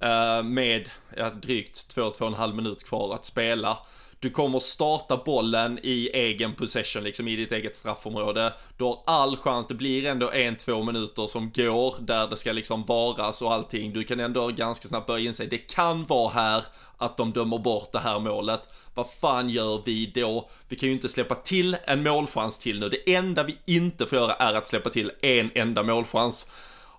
[0.00, 0.38] mm.
[0.38, 3.78] uh, med ja, drygt 2-2,5 minut kvar att spela.
[4.20, 8.52] Du kommer starta bollen i egen possession, liksom i ditt eget straffområde.
[8.76, 12.52] Du har all chans, det blir ändå en, två minuter som går där det ska
[12.52, 13.92] liksom varas och allting.
[13.92, 16.64] Du kan ändå ganska snabbt börja inse, det kan vara här
[16.96, 18.60] att de dömer bort det här målet.
[18.94, 20.48] Vad fan gör vi då?
[20.68, 22.88] Vi kan ju inte släppa till en målchans till nu.
[22.88, 26.46] Det enda vi inte får göra är att släppa till en enda målchans.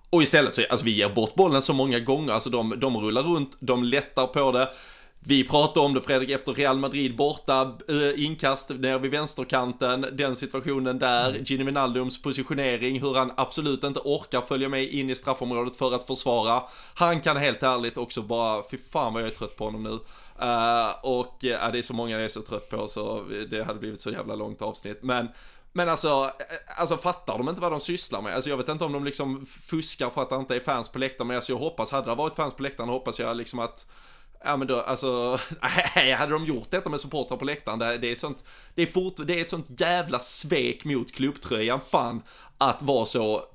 [0.09, 3.21] Och istället så, alltså vi ger bort bollen så många gånger, alltså de, de rullar
[3.21, 4.69] runt, de lättar på det.
[5.21, 10.35] Vi pratade om det Fredrik efter Real Madrid borta, äh, inkast ner vid vänsterkanten, den
[10.35, 11.43] situationen där, mm.
[11.43, 16.07] Gini Wijnaldums positionering, hur han absolut inte orkar följa med in i straffområdet för att
[16.07, 16.63] försvara.
[16.93, 19.99] Han kan helt ärligt också bara, fy fan vad jag är trött på honom nu.
[20.45, 23.79] Uh, och uh, det är så många jag är så trött på så det hade
[23.79, 25.03] blivit så jävla långt avsnitt.
[25.03, 25.27] Men
[25.73, 26.31] men alltså,
[26.77, 28.35] alltså fattar de inte vad de sysslar med?
[28.35, 30.99] Alltså jag vet inte om de liksom fuskar för att det inte är fans på
[30.99, 33.85] läktaren, men alltså jag hoppas, hade det varit fans på läktaren hoppas jag liksom att
[34.43, 35.39] Ja men då, alltså,
[35.95, 38.43] nej, hade de gjort detta med supportrar på läktaren, det, det är sånt,
[38.75, 42.21] det är fort, det är ett sånt jävla svek mot klubbtröjan, fan,
[42.57, 43.45] att vara så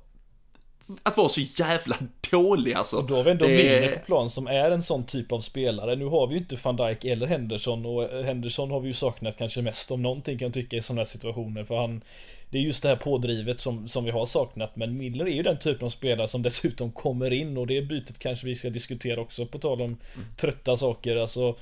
[1.03, 1.97] att vara så jävla
[2.31, 2.97] dålig alltså.
[2.97, 3.57] Och då har vi ändå det...
[3.57, 5.95] Milner på plan som är en sån typ av spelare.
[5.95, 9.37] Nu har vi ju inte van Dijk eller Henderson och Henderson har vi ju saknat
[9.37, 12.01] kanske mest om någonting kan jag tycka i sådana här situationer för han
[12.49, 15.43] det är just det här pådrivet som, som vi har saknat men Miller är ju
[15.43, 19.21] den typen av spelare som dessutom kommer in och det bytet kanske vi ska diskutera
[19.21, 20.27] också på tal om mm.
[20.37, 21.55] trötta saker alltså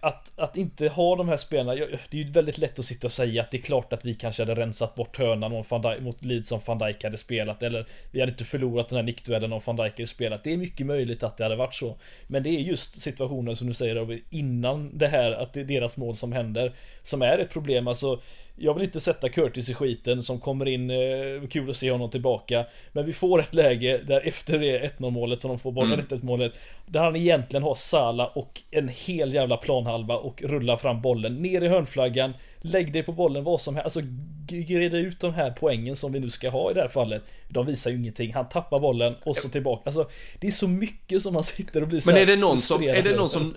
[0.00, 1.74] att, att inte ha de här spelarna,
[2.10, 4.14] det är ju väldigt lätt att sitta och säga att det är klart att vi
[4.14, 7.62] kanske hade rensat bort hörnan om van Dijk, mot Leeds som van Dijk hade spelat
[7.62, 10.44] eller vi hade inte förlorat den här nickduellen om van Dijk hade spelat.
[10.44, 11.96] Det är mycket möjligt att det hade varit så.
[12.26, 15.96] Men det är just situationen som du säger innan det här, att det är deras
[15.96, 16.72] mål som händer,
[17.02, 17.88] som är ett problem.
[17.88, 18.20] Alltså
[18.56, 22.10] jag vill inte sätta Curtis i skiten som kommer in, eh, kul att se honom
[22.10, 22.66] tillbaka.
[22.92, 26.06] Men vi får ett läge där efter det 1-0 målet som de får bollen Mm.
[26.06, 26.60] 1-1 målet.
[26.86, 31.60] Där han egentligen har Sala och en hel jävla planhalva och rullar fram bollen ner
[31.60, 32.34] i hörnflaggan.
[32.60, 33.96] Lägg dig på bollen vad som helst.
[33.96, 34.00] Alltså
[34.48, 37.22] greda ut de här poängen som vi nu ska ha i det här fallet.
[37.48, 38.34] De visar ju ingenting.
[38.34, 39.82] Han tappar bollen och så tillbaka.
[39.84, 40.08] Alltså
[40.40, 42.82] det är så mycket som man sitter och blir så Men är det någon som,
[42.82, 43.54] är det någon som,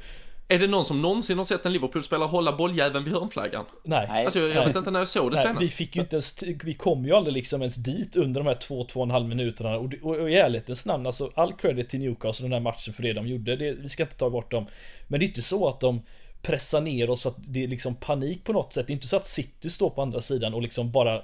[0.47, 3.65] är det någon som någonsin har sett en Liverpool-spelare hålla bolljäveln vid hörnflaggan?
[3.83, 4.25] Nej.
[4.25, 4.67] Alltså jag, jag Nej.
[4.67, 5.61] vet inte när jag såg det Nej, senast.
[5.61, 8.55] vi fick ju inte ens, vi kom ju aldrig liksom ens dit under de här
[8.55, 11.89] två, två och en halv minuterna och, och, och i ärlighetens namn alltså all credit
[11.89, 14.51] till Newcastle den här matchen för det de gjorde, det, vi ska inte ta bort
[14.51, 14.65] dem
[15.07, 16.01] Men det är inte så att de
[16.41, 19.07] pressar ner oss så att det är liksom panik på något sätt, det är inte
[19.07, 21.21] så att City står på andra sidan och liksom bara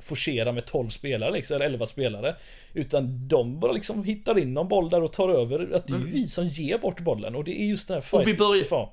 [0.00, 2.36] forcerar med 12 spelare liksom, eller 11 spelare
[2.72, 5.98] Utan de bara liksom hittar in någon boll där och tar över, att det är
[5.98, 8.46] ju vi som ger bort bollen och det är just den här Och vi fighten
[8.46, 8.88] börjar-.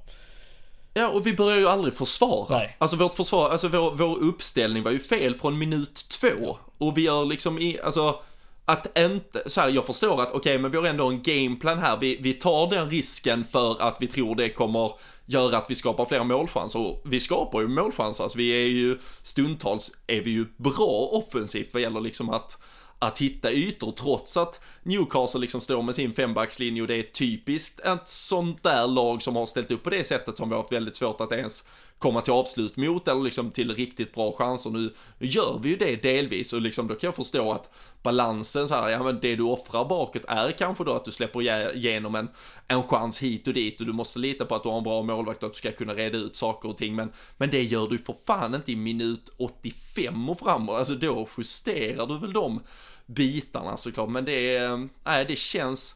[0.94, 2.58] Ja, och vi börjar ju aldrig försvara.
[2.58, 2.76] Nej.
[2.78, 6.58] Alltså vårt försvar, alltså vår, vår uppställning var ju fel från minut två.
[6.78, 8.22] Och vi gör liksom i, alltså
[8.66, 11.98] att inte, så här, jag förstår att okej, men vi har ändå en gameplan här.
[11.98, 14.92] Vi, vi tar den risken för att vi tror det kommer
[15.34, 16.80] göra att vi skapar fler målchanser.
[16.80, 21.74] Och vi skapar ju målchanser, alltså vi är ju stundtals är vi ju bra offensivt
[21.74, 22.58] vad gäller liksom att
[23.04, 27.80] att hitta ytor trots att Newcastle liksom står med sin fembackslinje och det är typiskt
[27.80, 30.72] ett sånt där lag som har ställt upp på det sättet som vi har haft
[30.72, 31.64] väldigt svårt att ens
[31.98, 34.70] komma till avslut mot eller liksom till riktigt bra chanser.
[34.70, 37.70] Nu, nu gör vi ju det delvis och liksom då kan jag förstå att
[38.04, 41.42] balansen så här, ja men det du offrar bakåt är kanske då att du släpper
[41.76, 42.30] igenom en,
[42.68, 45.02] en chans hit och dit och du måste lita på att du har en bra
[45.02, 46.96] målvakt och att du ska kunna reda ut saker och ting.
[46.96, 51.28] Men, men det gör du för fan inte i minut 85 och framåt, alltså då
[51.38, 52.60] justerar du väl de
[53.06, 54.10] bitarna såklart.
[54.10, 55.96] Men det, är- nej det känns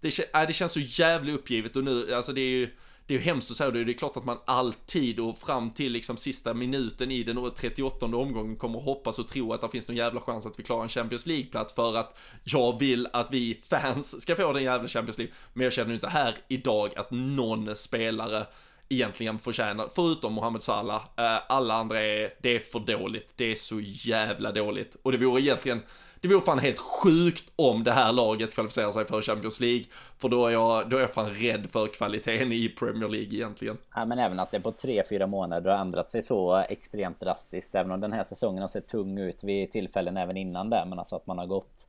[0.00, 2.68] det, äh, nej, det känns så jävligt uppgivet och nu, alltså det är ju
[3.06, 5.70] det är ju hemskt att säga det, det är klart att man alltid och fram
[5.70, 9.88] till liksom sista minuten i den 38 omgången kommer hoppas och tro att det finns
[9.88, 13.60] någon jävla chans att vi klarar en Champions League-plats för att jag vill att vi
[13.64, 15.34] fans ska få den jävla Champions League.
[15.52, 18.46] Men jag känner ju inte här idag att någon spelare
[18.88, 23.54] egentligen förtjänar, förutom Mohamed Salah, eh, alla andra är, det är för dåligt, det är
[23.54, 24.96] så jävla dåligt.
[25.02, 25.82] Och det vore egentligen,
[26.28, 29.84] det vore fan helt sjukt om det här laget kvalificerar sig för Champions League,
[30.18, 33.78] för då är jag, då är jag fan rädd för kvaliteten i Premier League egentligen.
[33.94, 37.74] Ja, men även att det på 3-4 månader har ändrat sig så extremt drastiskt.
[37.74, 40.84] Även om den här säsongen har sett tung ut vid tillfällen även innan det.
[40.88, 41.86] Men alltså att man har gått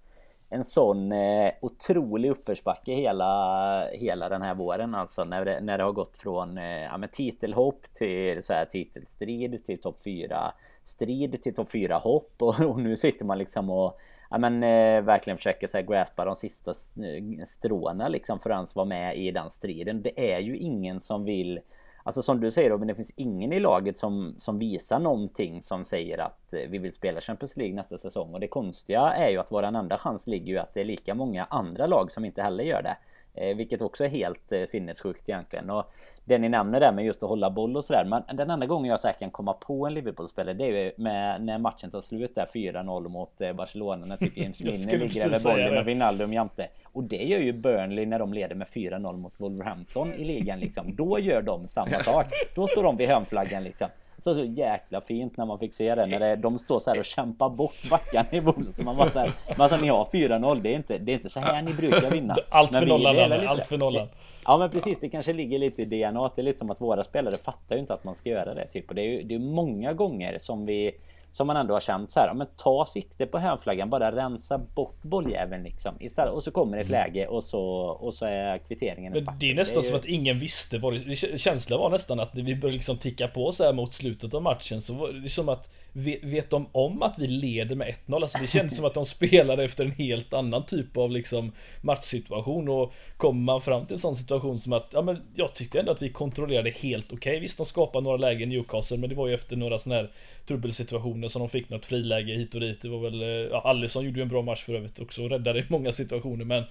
[0.50, 4.96] en sån eh, otrolig uppförsbacke hela, hela den här våren.
[4.96, 8.66] Alltså när det, när det har gått från eh, ja, men titelhopp till så här,
[8.66, 10.54] titelstrid till topp 4
[10.86, 12.34] strid till topp 4 hopp.
[12.42, 16.26] Och, och nu sitter man liksom och ja, men, eh, verkligen försöker så här, graspa
[16.26, 20.02] de sista eh, stråna liksom för att ens vara med i den striden.
[20.02, 21.60] Det är ju ingen som vill
[22.08, 25.86] Alltså som du säger Robin, det finns ingen i laget som, som visar någonting som
[25.86, 28.34] säger att eh, vi vill spela Champions League nästa säsong.
[28.34, 31.16] Och det konstiga är ju att våran enda chans ligger ju att det är lika
[31.16, 32.98] många andra lag som inte heller gör det.
[33.36, 35.70] Eh, vilket också är helt eh, sinnessjukt egentligen.
[35.70, 35.94] Och
[36.26, 38.06] det ni nämner där med just att hålla boll och sådär.
[38.06, 41.42] Men den enda gången jag säkert kan komma på en Liverpool-spelare det är ju med,
[41.42, 44.06] när matchen tar slut där 4-0 mot eh, Barcelona.
[44.06, 46.68] När typ James Milner ligger över bollen och Wijnaldum jämte.
[46.84, 50.96] Och det gör ju Burnley när de leder med 4-0 mot Wolverhampton i ligan liksom.
[50.96, 52.26] Då gör de samma sak.
[52.56, 53.88] Då står de vid hemflaggan liksom.
[54.26, 56.06] Så, så jäkla fint när man fick se det.
[56.06, 58.76] När det, de står så här och kämpar bort backarna i Wolves.
[58.76, 60.62] Så man bara så här, men alltså ni har 4-0.
[60.62, 62.36] Det är inte, det är inte så här ni brukar vinna.
[62.50, 63.50] Allt för nollan, lite.
[63.50, 64.08] allt för nollan.
[64.46, 66.32] Ja men precis, det kanske ligger lite i DNA.
[66.36, 68.68] Det är lite som att våra spelare fattar ju inte att man ska göra det.
[68.68, 68.90] Typ.
[68.90, 70.92] Och det är ju det är många gånger som vi
[71.36, 74.58] som man ändå har känt så här, ja, men ta sikte på hörnflaggan, bara rensa
[74.58, 75.96] bort bolljäveln liksom.
[76.00, 79.56] Istället, och så kommer ett läge och så, och så är kvitteringen Men det är
[79.56, 82.72] nästan ju- som att ingen visste vad det, det Känslan var nästan att vi började
[82.78, 86.24] liksom ticka på så här mot slutet av matchen så var det som att Vet,
[86.24, 88.22] vet de om att vi leder med 1-0?
[88.22, 92.70] Alltså det kändes som att de spelade efter en helt annan typ av liksom matchsituation.
[92.70, 95.92] Och kommer man fram till en sån situation som att ja men jag tyckte ändå
[95.92, 97.40] att vi kontrollerade helt okej.
[97.40, 100.12] Visst de skapade några lägen i Newcastle men det var ju efter några sådana här
[100.46, 102.82] trubbelsituationer som de fick något friläge hit och dit.
[102.82, 105.30] Det var väl eh, ja, Alisson gjorde ju en bra match för övrigt också och
[105.30, 106.64] räddade i många situationer men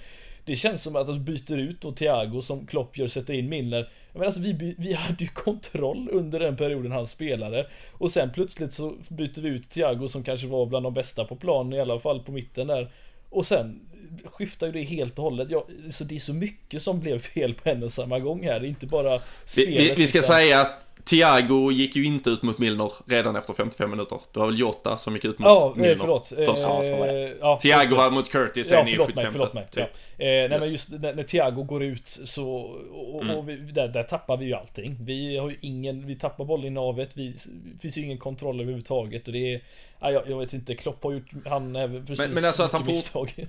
[0.45, 3.89] det känns som att de byter ut då Thiago som Klopp gör sätter in Milner.
[4.13, 7.67] Men alltså vi, vi hade ju kontroll under den perioden han spelade.
[7.93, 11.37] Och sen plötsligt så byter vi ut Thiago som kanske var bland de bästa på
[11.37, 12.91] plan i alla fall på mitten där.
[13.31, 13.81] Och sen
[14.25, 15.49] skiftar ju det helt och hållet.
[15.51, 18.61] Ja, så Det är så mycket som blev fel på en och samma gång här.
[18.61, 22.05] Det är inte bara Vi, spelet vi, vi ska utan- säga att Thiago gick ju
[22.05, 24.21] inte ut mot Milner redan efter 55 minuter.
[24.33, 26.27] Det var väl Jota som gick ut mot Ja, Milner eh, förlåt.
[26.29, 26.63] först.
[26.63, 29.67] Ja, Eh, ja, Thiago var mot Curtis Ja, sen i förlåt mig, 75 förlåt mig.
[29.71, 29.85] typ.
[30.17, 30.25] Ja.
[30.25, 30.61] Eh, nej Yes.
[30.61, 32.49] men just när, när Thiago går ut så,
[32.93, 33.37] och, Mm.
[33.37, 34.97] och vi, där, där tappar vi ju allting.
[35.01, 37.29] Vi har ju ingen, vi tappar bollen i navet, vi,
[37.75, 39.61] det finns ju ingen kontroll överhuvudtaget och det är,
[40.01, 42.85] ja, jag, jag vet inte, Klopp har gjort, han är precis men alltså att han
[42.85, 43.47] får- misstag.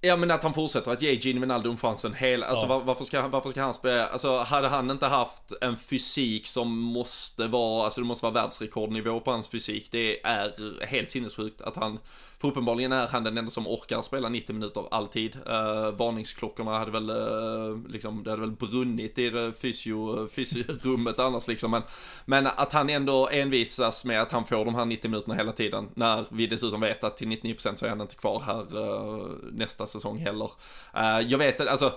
[0.00, 2.68] Ja men att han fortsätter att ge Gini Wijnaldum chansen hela, alltså Ja.
[2.68, 6.78] var, varför, ska, varför ska han spela, alltså hade han inte haft en fysik som
[6.78, 11.76] måste vara, alltså det måste vara världsrekordnivå på hans fysik, det är helt sinnessjukt att
[11.76, 11.98] han,
[12.40, 15.36] för uppenbarligen är han den enda som orkar spela 90 minuter alltid.
[15.36, 21.48] Uh, varningsklockorna hade väl, uh, liksom, det hade väl brunnit i det fysio, fysiorummet annars
[21.48, 21.82] liksom, men,
[22.24, 25.88] men att han ändå envisas med att han får de här 90 minuterna hela tiden,
[25.94, 29.86] när vi dessutom vet att till 99% så är han inte kvar här uh, nästa
[29.86, 30.50] säsong heller.
[31.26, 31.92] Jag vet att, alltså,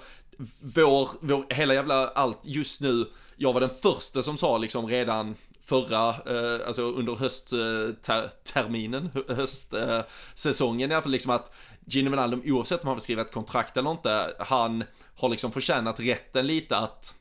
[0.59, 5.35] vår, vår, hela jävla allt just nu, jag var den första som sa liksom redan
[5.63, 11.53] förra, eh, alltså under höstterminen, eh, höstsäsongen i alla fall liksom att
[11.85, 14.83] Gino Wijnaldum oavsett om han vill skriva ett kontrakt eller inte, han
[15.15, 17.15] har liksom förtjänat rätten lite att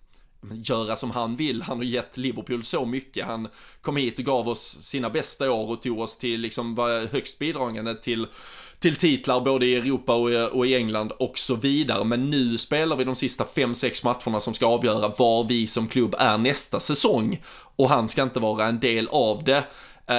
[0.50, 1.62] göra som han vill.
[1.62, 3.26] Han har gett Liverpool så mycket.
[3.26, 3.48] Han
[3.80, 7.38] kom hit och gav oss sina bästa år och tog oss till liksom var högst
[7.38, 8.26] bidragande till
[8.82, 12.04] till titlar både i Europa och i, och i England och så vidare.
[12.04, 16.14] Men nu spelar vi de sista 5-6 matcherna som ska avgöra var vi som klubb
[16.18, 17.42] är nästa säsong.
[17.76, 19.64] Och han ska inte vara en del av det.
[20.06, 20.16] Eh,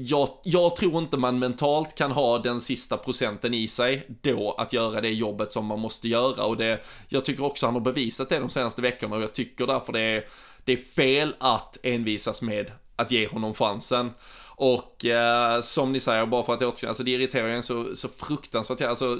[0.00, 4.72] jag, jag tror inte man mentalt kan ha den sista procenten i sig då att
[4.72, 8.28] göra det jobbet som man måste göra och det, jag tycker också han har bevisat
[8.28, 10.24] det de senaste veckorna och jag tycker därför det är,
[10.64, 14.10] det är fel att envisas med att ge honom chansen.
[14.56, 18.08] Och eh, som ni säger, bara för att återknyta, alltså det irriterar en så, så
[18.08, 18.80] fruktansvärt.
[18.80, 19.18] Alltså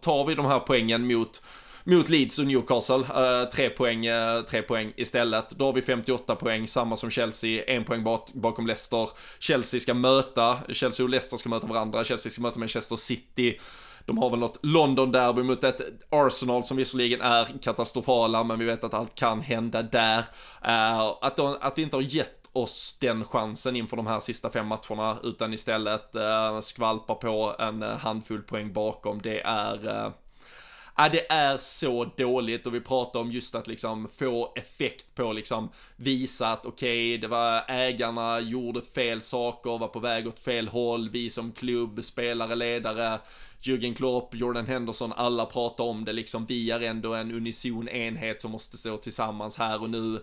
[0.00, 1.42] tar vi de här poängen mot
[1.84, 5.50] mot Leeds och Newcastle, eh, tre, poäng, eh, tre poäng istället.
[5.50, 9.08] Då har vi 58 poäng, samma som Chelsea, en poäng bak, bakom Leicester.
[9.38, 13.60] Chelsea ska möta, Chelsea och Leicester ska möta varandra, Chelsea ska möta Manchester City.
[14.06, 18.84] De har väl något London-derby mot ett Arsenal som visserligen är katastrofala, men vi vet
[18.84, 20.18] att allt kan hända där.
[20.64, 24.50] Eh, att, de, att vi inte har gett oss den chansen inför de här sista
[24.50, 30.12] fem matcherna, utan istället eh, skvalpar på en eh, handfull poäng bakom, det är eh,
[31.02, 35.32] Ja, det är så dåligt och vi pratar om just att liksom få effekt på
[35.32, 40.40] liksom visa att okej, okay, det var ägarna gjorde fel saker, var på väg åt
[40.40, 43.18] fel håll, vi som klubb, spelare, ledare,
[43.60, 48.42] Jürgen Klopp, Jordan Henderson, alla pratar om det liksom, vi är ändå en unison enhet
[48.42, 50.18] som måste stå tillsammans här och nu.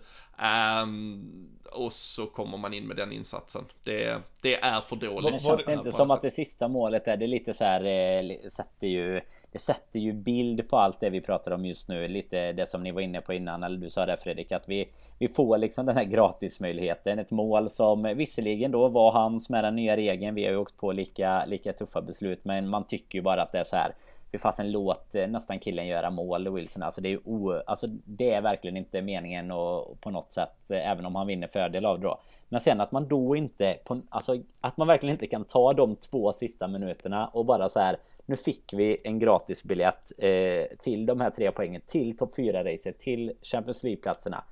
[0.83, 3.65] Um, och så kommer man in med den insatsen.
[3.83, 5.31] Det, det är för dåligt.
[5.31, 8.49] Men känns det inte som att det sista målet är det lite så här, eh,
[8.49, 9.21] sätter ju
[9.57, 12.07] det sätter ju bild på allt det vi pratar om just nu.
[12.07, 14.89] Lite det som ni var inne på innan, eller du sa det Fredrik, att vi,
[15.19, 17.19] vi får liksom den här gratismöjligheten.
[17.19, 20.35] Ett mål som visserligen då var hans med den nya regeln.
[20.35, 23.51] Vi har ju åkt på lika, lika tuffa beslut, men man tycker ju bara att
[23.51, 23.91] det är så här.
[24.31, 26.83] Vi fasen låt eh, nästan killen göra mål, Wilson.
[26.83, 30.71] Alltså det är ju o, alltså det är verkligen inte meningen och på något sätt,
[30.71, 32.19] eh, även om han vinner fördel av det då.
[32.49, 35.95] Men sen att man då inte, på, alltså att man verkligen inte kan ta de
[35.95, 37.97] två sista minuterna och bara så här
[38.27, 42.99] nu fick vi en gratis biljett eh, till de här tre poängen, till topp 4-racet,
[42.99, 44.43] till Champions League-platserna.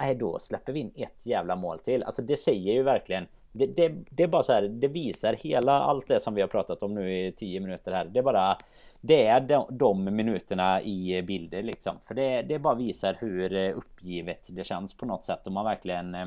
[0.00, 2.02] Nej, då släpper vi in ett jävla mål till.
[2.02, 5.72] Alltså det säger ju verkligen det, det, det är bara så här, det visar hela
[5.72, 8.04] allt det som vi har pratat om nu i 10 minuter här.
[8.04, 8.58] Det är bara
[9.00, 11.96] Det är de, de minuterna i bilder liksom.
[12.04, 15.46] För det, det bara visar hur eh, uppgivet det känns på något sätt.
[15.46, 16.26] om man verkligen eh,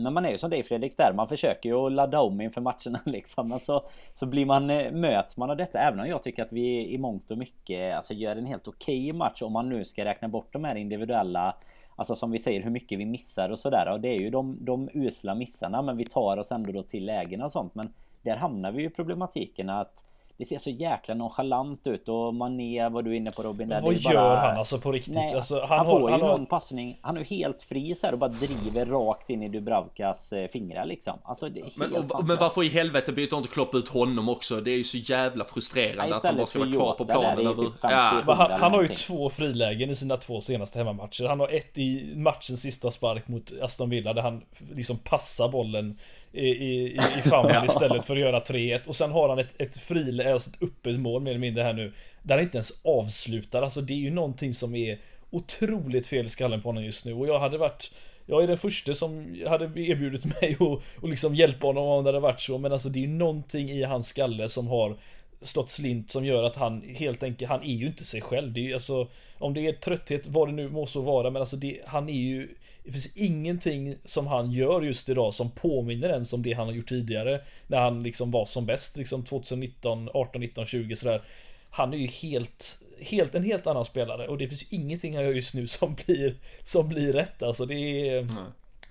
[0.00, 1.12] men man är ju som dig Fredrik där.
[1.12, 3.48] Man försöker ju att ladda om inför matcherna liksom.
[3.48, 5.78] Men så, så blir man, eh, möts man av detta.
[5.78, 9.10] Även om jag tycker att vi i mångt och mycket alltså, gör en helt okej
[9.10, 9.42] okay match.
[9.42, 11.56] Om man nu ska räkna bort de här individuella
[11.96, 13.92] Alltså som vi säger hur mycket vi missar och sådär.
[13.92, 15.82] Och det är ju de, de usla missarna.
[15.82, 17.74] Men vi tar oss ändå då till lägena och sånt.
[17.74, 17.92] Men
[18.22, 20.04] där hamnar vi ju i problematiken att
[20.36, 23.94] det ser så jäkla nonchalant ut och Mané var du inne på Robin där, Vad
[23.94, 24.36] gör bara...
[24.36, 25.14] han alltså på riktigt?
[25.14, 26.28] Nej, alltså, han, han, får har, ju han har...
[26.28, 26.98] någon passning.
[27.02, 30.48] Han är ju helt fri så här och bara driver rakt in i Dubravkas eh,
[30.48, 31.18] fingrar liksom.
[31.24, 34.60] Alltså Men, och, men varför i helvete byter inte Klopp ut honom också?
[34.60, 37.46] Det är ju så jävla frustrerande Ja, att han bara ska vara kvar på planen.
[37.46, 37.64] Över...
[37.64, 38.34] typ 50 Ja.
[38.34, 41.24] Han, han har ju två frilägen i sina två senaste hemmamatcher.
[41.24, 44.42] Han har ett i matchens sista spark mot Aston Villa där han
[44.74, 45.98] liksom passar bollen
[46.34, 48.86] i, i, i, famnen istället för att göra 3-1.
[48.86, 51.72] Och sen har han ett, ett friläge, alltså ett öppet mål mer eller mindre här
[51.72, 51.92] nu.
[52.22, 53.62] Där han inte ens avslutar.
[53.62, 54.98] Alltså det är ju någonting som är
[55.30, 57.14] otroligt fel i skallen på honom just nu.
[57.14, 57.90] Och jag hade varit
[58.26, 62.08] jag är den första som hade erbjudit mig att och liksom hjälpa honom om det
[62.08, 62.58] hade varit så.
[62.58, 64.96] Men alltså det är ju någonting i hans skalle som har
[65.42, 68.52] stått slint som gör att han helt enkelt, han är ju inte sig själv.
[68.52, 69.08] Det är ju alltså,
[69.38, 72.20] om det är trötthet, vad det nu må så vara, men alltså det, han är
[72.20, 72.48] ju,
[72.84, 76.74] det finns ingenting som han gör just idag som påminner ens om det han har
[76.74, 77.40] gjort tidigare.
[77.66, 81.22] När han liksom var som bäst, liksom 2019, 18, 19, 20 sådär.
[81.70, 85.24] Han är ju helt, helt, en helt annan spelare och det finns ju ingenting han
[85.24, 87.66] gör just nu som blir, som blir rätt alltså.
[87.66, 88.28] Det är.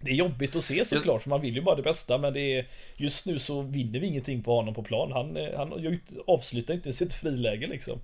[0.02, 2.40] Det är jobbigt att se såklart, för man vill ju bara det bästa, men det
[2.40, 2.66] är
[2.98, 5.12] Just nu så vinner vi ingenting på honom på plan.
[5.12, 8.00] Han, han avslutar inte sitt friläge liksom.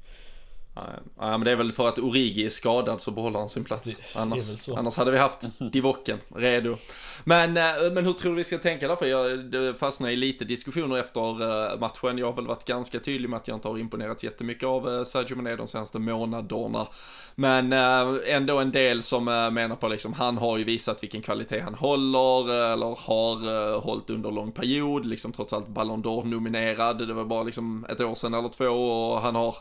[1.20, 4.16] Ja, men det är väl för att Origi är skadad så behåller han sin plats.
[4.16, 6.76] Annars, annars hade vi haft Divocken redo.
[7.24, 8.96] Men, eh, men hur tror du vi ska tänka där?
[8.96, 12.18] För jag fastnade i lite diskussioner efter eh, matchen.
[12.18, 15.04] Jag har väl varit ganska tydlig med att jag inte har imponerats jättemycket av eh,
[15.04, 16.88] Sergio Mané de senaste månaderna.
[17.36, 21.74] Men ändå en del som menar på liksom, han har ju visat vilken kvalitet han
[21.74, 27.08] håller, eller har hållit under lång period, liksom trots allt Ballon d'Or nominerad.
[27.08, 29.56] Det var bara liksom ett år sedan eller två och han har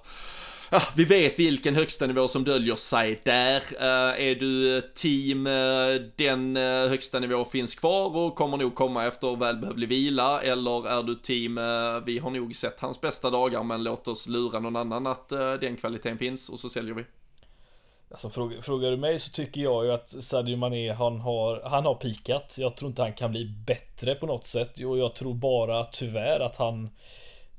[0.70, 3.56] Ah, vi vet vilken högsta nivå som döljer sig där.
[3.56, 5.52] Eh, är du eh, team eh,
[6.16, 6.56] den
[6.90, 11.54] högsta nivå finns kvar och kommer nog komma efter välbehövlig vila eller är du team
[12.06, 15.28] vi har nog sett hans bästa dagar men låt oss lura någon annan att
[15.60, 17.04] den kvaliteten finns och så säljer vi.
[18.10, 21.84] Alltså frågar, frågar du mig så tycker jag ju att Sadio Mané han har, han
[21.84, 22.54] har pikat.
[22.58, 26.40] Jag tror inte han kan bli bättre på något sätt och jag tror bara tyvärr
[26.40, 26.88] att han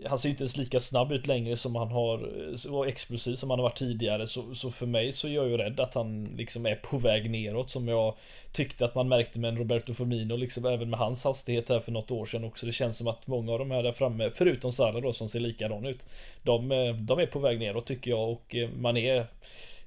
[0.05, 2.31] han ser inte ens lika snabb ut längre som han har
[2.67, 5.49] eh, och explosiv som han har varit tidigare så, så för mig så är jag
[5.49, 8.15] ju rädd att han liksom är på väg neråt som jag
[8.51, 11.91] tyckte att man märkte med en Roberto Firmino liksom även med hans hastighet här för
[11.91, 12.65] något år sedan också.
[12.65, 15.39] Det känns som att många av de här där framme, förutom Salah då som ser
[15.39, 16.05] likadan ut,
[16.43, 19.25] de, eh, de är på väg neråt tycker jag och eh, man är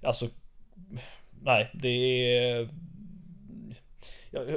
[0.03, 0.29] alltså
[1.45, 2.69] Nej, det är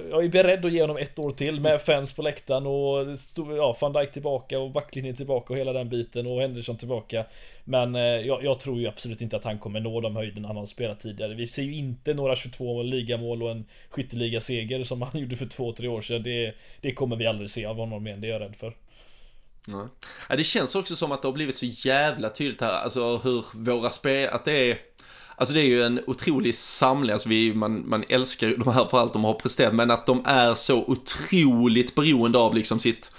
[0.10, 3.18] jag, är beredd att ge honom ett år till med fans på läktaren och
[3.58, 7.26] ja, van Dijk tillbaka och backlinjen tillbaka och hela den biten och Henderson tillbaka.
[7.64, 10.58] Men eh, jag, jag, tror ju absolut inte att han kommer nå de höjderna han
[10.58, 11.34] har spelat tidigare.
[11.34, 15.72] Vi ser ju inte några 22 ligamål och en skytteligaseger som han gjorde för två,
[15.72, 16.24] tre år sedan.
[16.24, 18.74] Det, det kommer vi aldrig se av honom igen, det är jag rädd för.
[19.68, 19.88] Nej.
[20.30, 23.46] Ja, det känns också som att det har blivit så jävla tydligt här, alltså hur
[23.54, 24.78] våra spel, att det är
[25.38, 28.86] Alltså det är ju en otrolig samling, alltså vi, man, man älskar ju de här
[28.86, 33.12] för allt de har presterat, men att de är så otroligt beroende av liksom sitt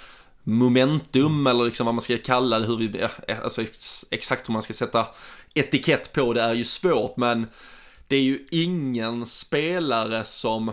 [0.43, 3.07] momentum eller liksom vad man ska kalla det, hur vi,
[3.43, 3.63] alltså
[4.11, 5.07] exakt hur man ska sätta
[5.55, 7.47] etikett på det är ju svårt, men
[8.09, 10.73] det är ju ingen spelare som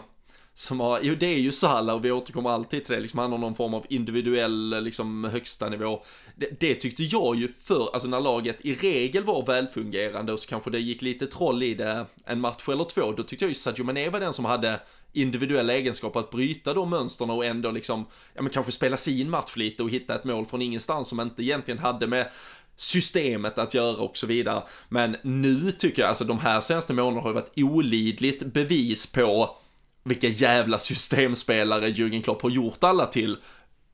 [0.56, 3.32] som har, jo det är ju Salah och vi återkommer alltid till det, liksom han
[3.32, 6.04] har någon form av individuell liksom högsta nivå.
[6.36, 10.49] Det, det, tyckte jag ju för, alltså när laget i regel var välfungerande och så
[10.49, 13.56] kanske det gick lite troll i det en match eller två, då tyckte jag ju
[13.56, 14.80] Sadio Mané var den som hade
[15.14, 19.56] individuella egenskaper att bryta de mönstren och ändå liksom, ja men kanske spela sin match
[19.56, 22.30] lite och hitta ett mål från ingenstans som inte egentligen hade med
[22.76, 24.64] systemet att göra och så vidare.
[24.89, 29.58] Men nu tycker jag, alltså de här senaste månaderna har ju varit olidligt bevis på
[30.04, 33.38] vilka jävla systemspelare Jürgen Klopp har gjort alla till.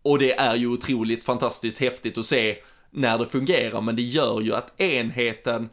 [0.01, 2.57] Och det är ju otroligt fantastiskt häftigt att se
[2.91, 5.69] när det fungerar, men det gör ju att enheten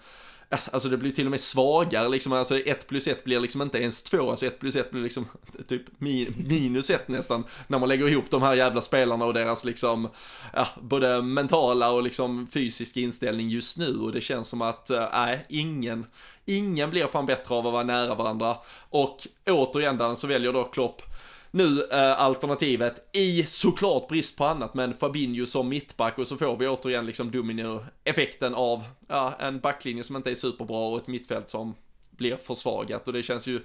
[0.48, 3.62] Alltså, alltså det blir till och med svagare liksom, alltså 1 plus 1 blir liksom
[3.62, 5.26] inte ens 2, alltså 1 plus 1 blir liksom
[5.68, 5.82] typ
[6.38, 10.08] minus 1 nästan, när man lägger ihop de här jävla spelarna och deras liksom,
[10.54, 15.08] ja, både mentala och liksom fysiska inställning just nu och det känns som att, eh,
[15.12, 16.06] nej, äh, ingen,
[16.46, 18.56] ingen blir fan bättre av att vara nära varandra.
[18.90, 19.16] Och
[19.46, 21.02] återigen så väljer då Klopp
[21.50, 26.18] nu eh, alternativet i såklart brist på annat, men Fabinho som mittback.
[26.18, 30.78] Och så får vi återigen liksom domino-effekten av ja, en backlinje som inte är superbra
[30.78, 31.74] och ett mittfält som
[32.10, 33.06] blir försvagat.
[33.06, 33.60] Och det känns ju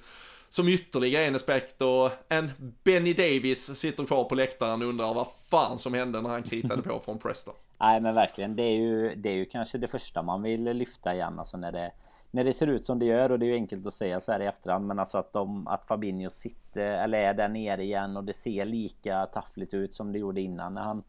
[0.49, 2.51] som ytterligare en aspekt och en
[2.83, 6.81] Benny Davis sitter kvar på läktaren och undrar vad fan som hände när han kritade
[6.81, 7.55] på från Preston.
[7.79, 11.13] Nej men verkligen, det är ju, det är ju kanske det första man vill lyfta
[11.13, 11.91] igen alltså när det
[12.31, 14.31] när det ser ut som det gör och det är ju enkelt att säga så
[14.31, 18.17] här i efterhand men alltså att de att Fabinho sitter eller är där nere igen
[18.17, 21.03] och det ser lika taffligt ut som det gjorde innan när han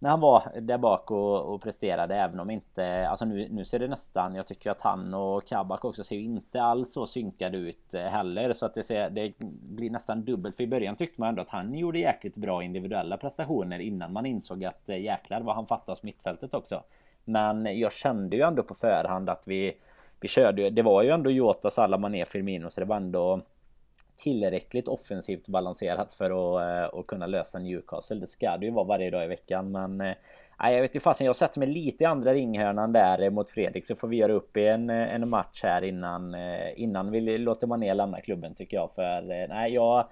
[0.00, 3.78] när han var där bak och, och presterade även om inte alltså nu, nu ser
[3.78, 7.94] det nästan jag tycker att han och Kabak också ser inte alls så synkade ut
[7.94, 10.56] eh, heller så att det, ser, det blir nästan dubbelt.
[10.56, 14.26] För i början tyckte man ändå att han gjorde jäkligt bra individuella prestationer innan man
[14.26, 16.82] insåg att eh, jäklar vad han fattas mittfältet också.
[17.24, 19.74] Men jag kände ju ändå på förhand att vi
[20.20, 23.40] vi körde ju, det var ju ändå Jota, Salah, Mané, Firmino så det var ändå
[24.16, 28.16] tillräckligt offensivt balanserat för att, eh, att kunna lösa Newcastle.
[28.16, 30.14] Det ska det ju vara varje dag i veckan men eh,
[30.60, 33.50] Nej jag vet inte fasen, jag sätter mig lite i andra ringhörnan där eh, mot
[33.50, 36.36] Fredrik så får vi göra upp i en, en match här innan
[36.76, 40.08] Innan vi låter Mané lämna klubben tycker jag för Nej jag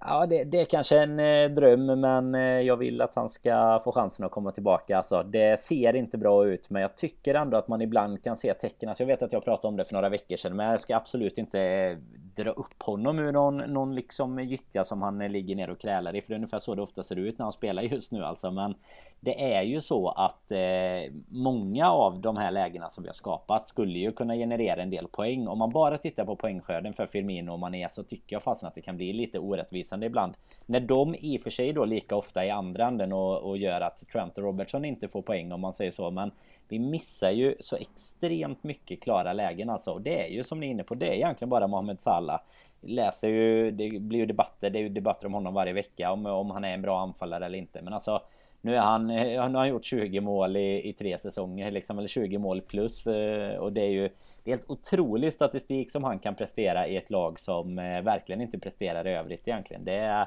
[0.00, 3.80] Ja, det, det är kanske en eh, dröm, men eh, jag vill att han ska
[3.84, 4.96] få chansen att komma tillbaka.
[4.96, 8.54] Alltså, det ser inte bra ut, men jag tycker ändå att man ibland kan se
[8.54, 8.88] tecken.
[8.88, 10.96] Alltså, jag vet att jag pratade om det för några veckor sedan, men jag ska
[10.96, 11.98] absolut inte eh,
[12.36, 16.16] dra upp honom ur någon, någon liksom gyttja som han eh, ligger ner och krälar
[16.16, 16.22] i.
[16.22, 18.50] För det är ungefär så det ofta ser ut när han spelar just nu alltså.
[18.50, 18.74] Men
[19.20, 23.66] det är ju så att eh, många av de här lägena som vi har skapat
[23.66, 25.48] skulle ju kunna generera en del poäng.
[25.48, 28.74] Om man bara tittar på poängskörden för Firmino och Mané så tycker jag fasen att
[28.74, 30.34] det kan bli lite orättvisande ibland.
[30.66, 33.80] När de i och för sig då lika ofta i andra änden och, och gör
[33.80, 36.10] att Trent och Robertson inte får poäng om man säger så.
[36.10, 36.30] Men
[36.68, 39.92] vi missar ju så extremt mycket klara lägen alltså.
[39.92, 42.40] Och det är ju som ni är inne på, det är egentligen bara Mohamed Salah
[42.80, 46.26] läser ju, det blir ju debatter, det är ju debatter om honom varje vecka om,
[46.26, 47.82] om han är en bra anfallare eller inte.
[47.82, 48.22] Men alltså
[48.60, 51.98] nu är han, eh, nu har han gjort 20 mål i, i tre säsonger liksom,
[51.98, 53.06] eller 20 mål plus.
[53.06, 54.08] Eh, och det är ju
[54.44, 58.40] det är helt otrolig statistik som han kan prestera i ett lag som eh, verkligen
[58.40, 59.84] inte presterar i övrigt egentligen.
[59.84, 60.26] Det är...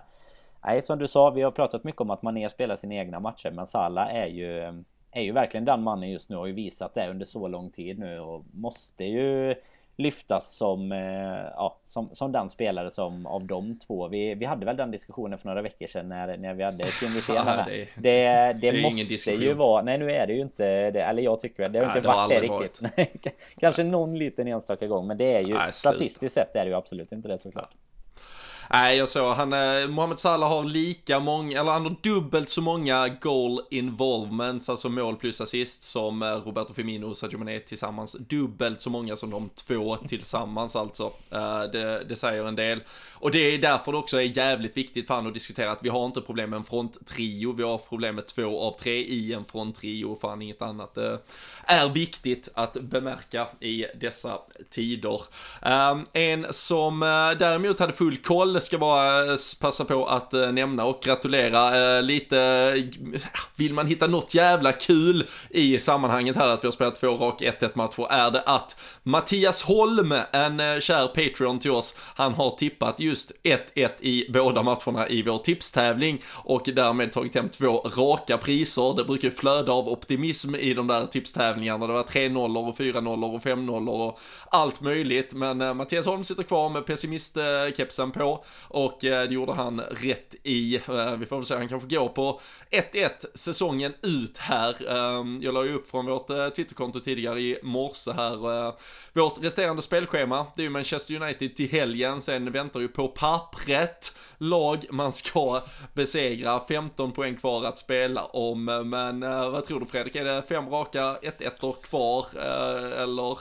[0.66, 3.52] Nej, som du sa, vi har pratat mycket om att Mané spelar sina egna matcher,
[3.52, 6.94] men Salah är ju är ju verkligen den mannen just nu och har ju visat
[6.94, 9.56] det under så lång tid nu och måste ju
[10.00, 11.00] lyftas som, eh,
[11.56, 14.08] ja, som, som den spelare som av de två.
[14.08, 17.10] Vi, vi hade väl den diskussionen för några veckor sedan när, när vi hade Kim
[17.16, 20.92] Wirsén Ja, det- Det, det, det måste ju vara, nej nu är det ju inte
[20.92, 22.40] det, eller jag tycker det, det har Nej, inte det varit det
[23.02, 23.24] riktigt.
[23.24, 23.30] K-
[23.60, 26.76] Kanske någon liten enstaka gång, men det är ju Nej, statistiskt sett är det ju
[26.76, 27.72] absolut inte det såklart.
[28.72, 32.62] Nej, jag såg han, eh, Mohamed Salah har lika många, eller han har dubbelt så
[32.62, 38.16] många goal involvements, alltså mål plus assist, som eh, Roberto Firmino och Sadio Mané tillsammans.
[38.20, 41.04] Dubbelt så många som de två tillsammans alltså.
[41.32, 42.84] Eh, det, det säger en del.
[43.14, 45.90] Och det är därför det också är jävligt viktigt för han att diskutera att vi
[45.90, 49.46] har inte problem med en fronttrio, vi har problem med två av tre i en
[49.46, 50.96] fronttrio, och fan inget annat.
[50.96, 51.20] Det
[51.66, 54.40] är viktigt att bemärka i dessa
[54.70, 55.22] tider.
[55.62, 57.08] Ehm, en som eh,
[57.40, 62.04] däremot hade full koll ska bara eh, passa på att eh, nämna och gratulera eh,
[62.04, 62.90] lite.
[63.56, 67.42] vill man hitta något jävla kul i sammanhanget här att vi har spelat två rak
[67.42, 73.00] 1-1 matcher är det att Mattias Holm, en kär Patreon till oss, han har tippat
[73.00, 78.98] just 1-1 i båda matcherna i vår tipstävling och därmed tagit hem två raka priser.
[78.98, 81.88] Det brukar ju flöda av optimism i de där tipstävlingarna.
[81.88, 84.20] Det var 3-0 och 4-0 och 5-0 och
[84.52, 85.34] allt möjligt.
[85.34, 90.76] Men Mattias Holm sitter kvar med pessimistkepsen på och eh, det gjorde han rätt i.
[90.76, 92.42] Eh, vi får väl se, han kanske går på
[92.72, 94.76] 1-1 säsongen ut här.
[94.90, 98.68] Ehm, jag la ju upp från vårt eh, Twitterkonto tidigare i morse här.
[98.68, 98.74] Eh,
[99.14, 104.16] vårt resterande spelschema, det är ju Manchester United till helgen, sen väntar ju på pappret
[104.38, 105.62] lag man ska
[105.94, 106.60] besegra.
[106.60, 109.20] 15 poäng kvar att spela om, eh, men
[109.52, 110.16] vad tror du Fredrik?
[110.16, 112.26] Är det fem raka 1-1 kvar
[112.98, 113.40] eller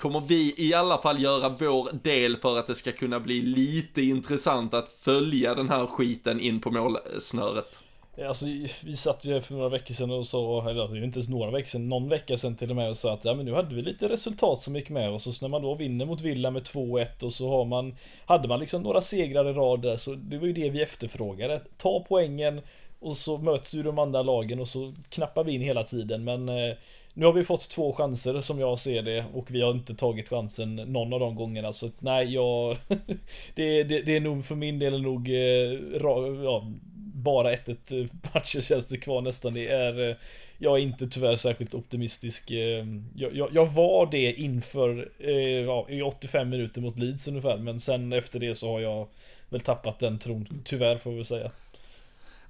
[0.00, 4.02] kommer vi i alla fall göra vår del för att det ska kunna bli lite
[4.02, 7.80] intressant att följa den här skiten in på målsnöret?
[8.28, 8.46] Alltså
[8.84, 11.18] vi satt ju här för några veckor sedan och sa, eller det är ju inte
[11.18, 13.46] ens några veckor sedan, någon vecka sedan till och med och sa att ja men
[13.46, 16.06] nu hade vi lite resultat som gick med oss och så när man då vinner
[16.06, 17.96] mot Villa med 2-1 och så har man,
[18.26, 21.62] hade man liksom några segrar i rad där så det var ju det vi efterfrågade.
[21.76, 22.60] Ta poängen
[23.00, 26.48] och så möts ju de andra lagen och så knappar vi in hela tiden men
[26.48, 26.76] eh,
[27.20, 30.28] nu har vi fått två chanser som jag ser det och vi har inte tagit
[30.28, 32.76] chansen någon av de gångerna så nej jag
[33.54, 36.72] det, det, det är nog för min del nog eh, ra, ja,
[37.14, 39.54] bara 1-1 eh, matcher känns det kvar nästan.
[39.54, 40.16] Det är eh,
[40.58, 42.50] jag är inte tyvärr särskilt optimistisk.
[42.50, 45.30] eh, Jag, jag, jag var det inför eh,
[45.66, 49.08] ja, i 85 minuter mot Leeds ungefär men sen efter det så har jag
[49.48, 50.62] väl tappat den tron.
[50.64, 51.50] Tyvärr får vi säga.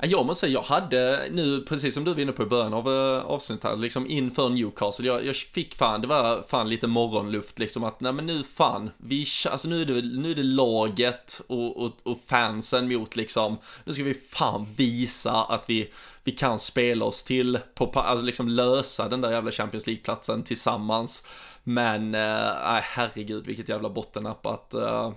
[0.02, 2.88] Jag måste säga, jag hade nu, precis som du var inne på i början av
[2.88, 7.58] uh, avsnittet här, liksom inför Newcastle, jag, jag fick fan, det var fan lite morgonluft
[7.58, 11.40] liksom att, nej men nu fan, vi, alltså nu är det, nu är det laget
[11.46, 15.90] och, och, och fansen mot liksom, nu ska vi fan visa att vi,
[16.24, 21.24] vi kan spela oss till, på, alltså liksom lösa den där jävla Champions League-platsen tillsammans.
[21.62, 25.12] Men, eh, nej herregud vilket jävla bottennapp att, eh,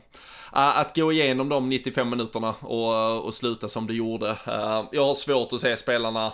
[0.54, 4.30] äh, att gå igenom de 95 minuterna och, och sluta som det gjorde.
[4.30, 6.34] Eh, jag har svårt att se spelarna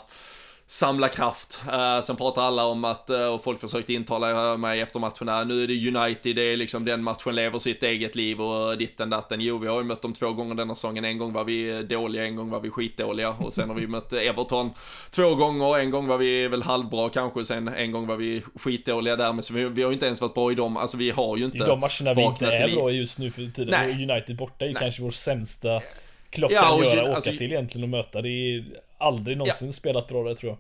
[0.72, 1.61] samla kraft.
[1.67, 5.45] Uh, sen pratar alla om att, uh, och folk försökte intala mig efter matchen här,
[5.45, 9.09] nu är det United, det är liksom den matchen lever sitt eget liv och ditten
[9.09, 9.41] datten.
[9.41, 11.05] Jo, vi har ju mött dem två gånger denna säsongen.
[11.05, 14.13] En gång var vi dåliga, en gång var vi skitdåliga och sen har vi mött
[14.13, 14.72] Everton
[15.09, 15.80] två gånger.
[15.80, 19.45] En gång var vi väl halvbra kanske, sen en gång var vi skitdåliga därmed.
[19.45, 21.45] Så vi, vi har ju inte ens varit bra i dem, alltså vi har ju
[21.45, 23.67] inte I de matcherna vi inte är bra just nu för tiden.
[23.70, 24.11] Nej.
[24.11, 24.82] United borta är ju Nej.
[24.82, 25.82] kanske vår sämsta
[26.30, 28.22] klocka Ja, och göra, åka alltså- till egentligen och möta.
[28.22, 28.63] Det är
[29.00, 30.58] aldrig någonsin spelat bra där tror jag.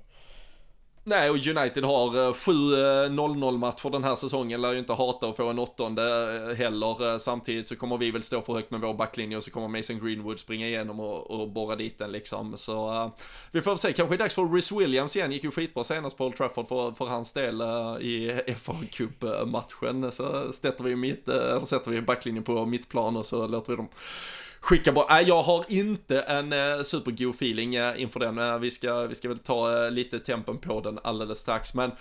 [1.03, 5.29] Nej, och United har eh, sju 0-0 matcher den här säsongen, lär ju inte hata
[5.29, 6.03] att få en åttonde
[6.49, 7.19] eh, heller.
[7.19, 9.99] Samtidigt så kommer vi väl stå för högt med vår backlinje och så kommer Mason
[9.99, 12.57] Greenwood springa igenom och, och borra dit den liksom.
[12.57, 13.11] Så uh,
[13.51, 16.25] vi får se, kanske är dags för Rhys Williams igen, gick ju skitbra senast på
[16.25, 20.11] Old Trafford för, för hans del uh, i FA Cup-matchen.
[20.11, 23.87] Så sätter vi, mitt, uh, sätter vi backlinjen på mittplan och så låter vi dem
[24.59, 25.05] skicka bort.
[25.09, 28.37] Nej, jag har inte en eh, supergod feeling eh, inför den.
[28.37, 31.73] Eh, vi, ska, vi ska väl ta eh, lite tempen på den alldeles strax.
[31.73, 31.91] Men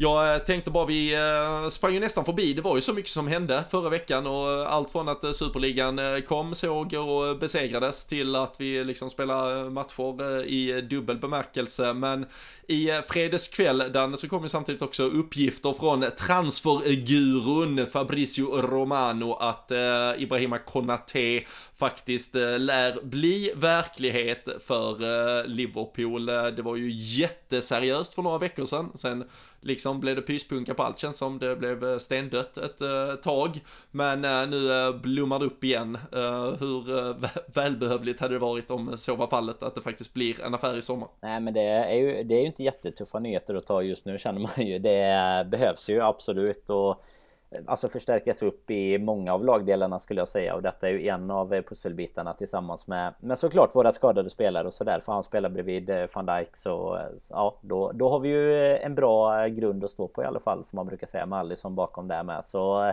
[0.00, 2.52] jag eh, tänkte bara, vi eh, sprang ju nästan förbi.
[2.52, 6.22] Det var ju så mycket som hände förra veckan och eh, allt från att superligan
[6.22, 11.94] kom, såg och besegrades till att vi liksom spelar matcher i dubbel bemärkelse.
[11.94, 12.26] Men
[12.68, 19.72] i fredagskväll, så kom ju samtidigt också uppgifter från transfergurun Fabricio Romano att
[20.16, 21.40] Ibrahima Konate
[21.76, 26.26] faktiskt lär bli verklighet för Liverpool.
[26.26, 28.92] Det var ju jätteseriöst för några veckor sedan.
[28.94, 29.24] Sen
[29.60, 31.38] liksom blev det pyspunka på allt känns som.
[31.38, 33.60] Det blev eh, stendött ett eh, tag.
[33.90, 35.98] Men eh, nu blommar det upp igen.
[36.60, 37.14] Hur
[37.54, 40.82] välbehövligt hade det varit om så var fallet att det faktiskt blir en affär i
[40.82, 41.08] sommar?
[41.20, 44.18] Nej men det är ju, det är ju inte jättetuffa nyheter att ta just nu
[44.18, 44.78] känner man ju.
[44.78, 47.04] Det behövs ju absolut och
[47.66, 51.30] Alltså förstärkas upp i många av lagdelarna skulle jag säga och detta är ju en
[51.30, 55.48] av eh, pusselbitarna tillsammans med Men såklart våra skadade spelare och sådär för han spelar
[55.48, 59.84] bredvid eh, van Dijk så eh, ja då, då har vi ju en bra grund
[59.84, 62.44] att stå på i alla fall som man brukar säga med Alisson bakom där med
[62.44, 62.92] så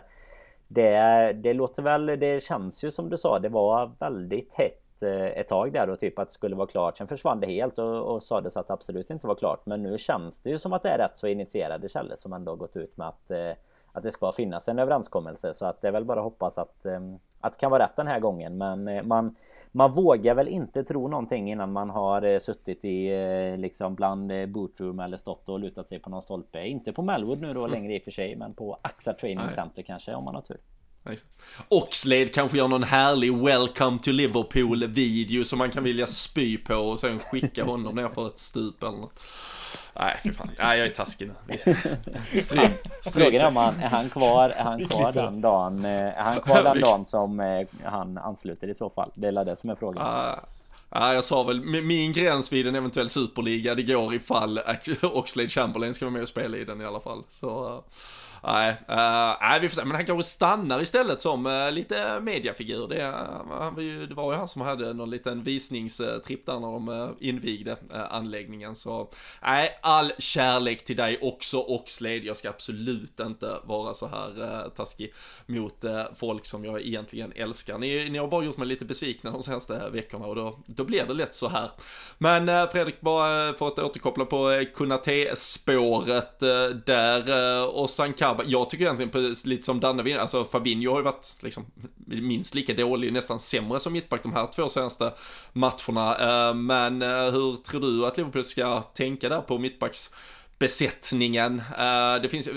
[0.67, 4.81] det, det låter väl, det känns ju som du sa, det var väldigt hett
[5.35, 6.97] ett tag där och typ att det skulle vara klart.
[6.97, 9.65] Sen försvann det helt och, och sades att det absolut inte var klart.
[9.65, 12.55] Men nu känns det ju som att det är rätt så initierade källor som ändå
[12.55, 13.31] gått ut med att
[13.95, 16.85] att det ska finnas en överenskommelse så att det är väl bara att hoppas att,
[16.85, 18.57] ehm, att det kan vara rätt den här gången.
[18.57, 19.35] Men eh, man,
[19.71, 24.31] man vågar väl inte tro någonting innan man har eh, suttit i eh, liksom bland
[24.49, 26.67] bootroom eller stått och lutat sig på någon stolpe.
[26.67, 27.71] Inte på Melwood nu då mm.
[27.71, 30.57] längre i och för sig, men på AXA Training Center kanske om man har tur.
[31.69, 36.75] Oxlade kanske gör någon härlig Welcome to Liverpool video som man kan vilja spy på
[36.75, 39.19] och sen skicka honom ner för ett stup eller något.
[39.99, 40.49] Nej, fy fan.
[40.59, 41.75] Nej, jag är taskig nu.
[42.41, 42.71] Stryk.
[43.13, 46.41] Frågan är om han, är han kvar, är han kvar den dagen, eh, är han
[46.41, 49.11] kvar den dagen som eh, han ansluter i så fall?
[49.13, 50.05] Det är det som är frågan.
[50.05, 50.39] Ja,
[50.89, 54.59] ah, jag sa väl min gräns vid en eventuell superliga, det går ifall
[55.01, 57.23] Oxlade Chamberlain ska vara med och spela i den i alla fall.
[57.27, 57.83] Så
[58.47, 59.85] Nej, uh, nej, vi får se.
[59.85, 62.87] Men han kanske stannar istället som uh, lite mediafigur.
[62.87, 67.09] Det, uh, det var ju han som hade någon liten visningstripp där när de uh,
[67.19, 67.77] invigde
[68.09, 68.75] anläggningen.
[68.75, 69.09] Så
[69.41, 72.17] nej, all kärlek till dig också Oxlade.
[72.17, 75.13] Jag ska absolut inte vara så här uh, taskig
[75.45, 75.85] mot
[76.15, 77.77] folk som jag egentligen älskar.
[77.77, 81.05] Ni, ni har bara gjort mig lite besvikna de senaste veckorna och då, då blir
[81.05, 81.71] det lätt så här.
[82.17, 86.39] Men Fredrik, bara för att återkoppla på Kunate-spåret
[86.85, 91.35] där och Sankar grabbar, jag tycker egentligen lite som Danne, alltså Fabinho har ju varit
[91.39, 91.65] liksom
[92.05, 95.13] minst lika dålig, nästan sämre som mittback de här två senaste
[95.53, 96.17] matcherna.
[96.17, 101.61] Eh, men eh, hur tror du att Liverpool ska tänka där på mittbacksbesättningen?
[101.77, 102.49] Eh, det finns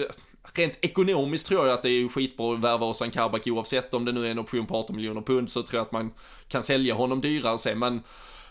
[0.52, 4.12] Rent ekonomiskt tror jag att det är skitbra att värva Ozan Kabak oavsett om det
[4.12, 6.12] nu är en option på 18 miljoner pund så tror jag att man
[6.48, 8.02] kan sälja honom dyrare sen men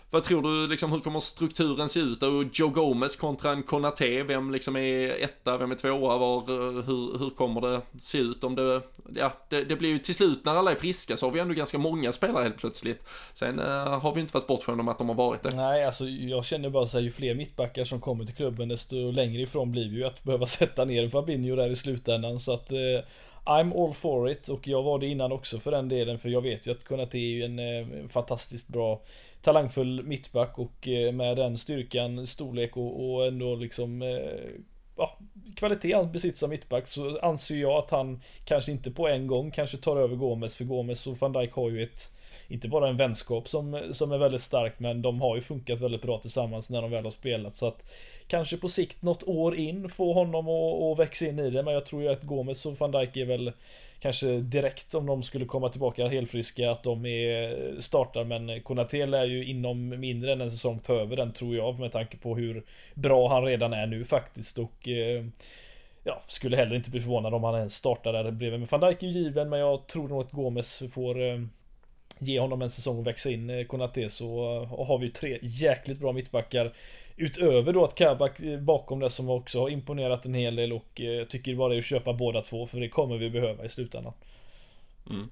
[0.10, 2.24] vad tror du, liksom, hur kommer strukturen se ut?
[2.24, 6.84] Och Joe Gomez kontra en Konate, vem liksom är etta, vem är tvåa, var, eh,
[6.84, 8.82] hur, hur kommer det se ut om det,
[9.16, 11.54] ja, det, det blir ju till slut när alla är friska så har vi ändå
[11.54, 13.04] ganska många spelare helt plötsligt.
[13.34, 15.56] Sen uh, har vi inte varit bortskämda med att de har varit det.
[15.56, 19.12] Nej, alltså jag känner bara så här, ju fler mittbackar som kommer till klubben desto
[19.12, 22.72] längre ifrån blir vi ju att behöva sätta ner Fabinho där i slutändan så att
[22.72, 22.78] uh,
[23.48, 26.42] I'm all for it och jag var det innan också för den delen för jag
[26.42, 29.02] vet ju att Konate är ju en eh, fantastiskt bra
[29.42, 34.62] talangfull mittback och eh, med den styrkan, storlek och, och ändå liksom eh,
[35.58, 39.52] kvalitet han besitter som mittback så anser jag att han kanske inte på en gång
[39.52, 42.12] kanske tar över Gomes för Gomes och van Dijk har ju ett
[42.48, 46.02] inte bara en vänskap som, som är väldigt stark men de har ju funkat väldigt
[46.02, 47.56] bra tillsammans när de väl har spelat.
[47.56, 47.92] Så att
[48.28, 51.86] kanske på sikt något år in få honom att växa in i det men jag
[51.86, 53.52] tror ju att Gomes och van Dijk är väl
[54.00, 58.24] kanske direkt om de skulle komma tillbaka helfriska att de är startar.
[58.24, 61.92] Men Konate är ju inom mindre än en säsong ta över den tror jag med
[61.92, 64.58] tanke på hur bra han redan är nu faktiskt.
[64.58, 65.26] Och eh,
[66.04, 68.60] Ja, skulle heller inte bli förvånad om han ens startar där bredvid.
[68.60, 71.40] Men van Dijk är ju given men jag tror nog att Gomes får eh,
[72.20, 74.10] ge honom en säsong och växa in Konaté Konate.
[74.10, 76.74] Så har vi tre jäkligt bra mittbackar.
[77.20, 81.00] Utöver då att Kabak eh, bakom det som också har imponerat en hel del och
[81.00, 83.70] jag tycker bara det är att köpa båda två för det kommer vi behöva i
[83.70, 84.14] slutändan.
[85.10, 85.30] Mm.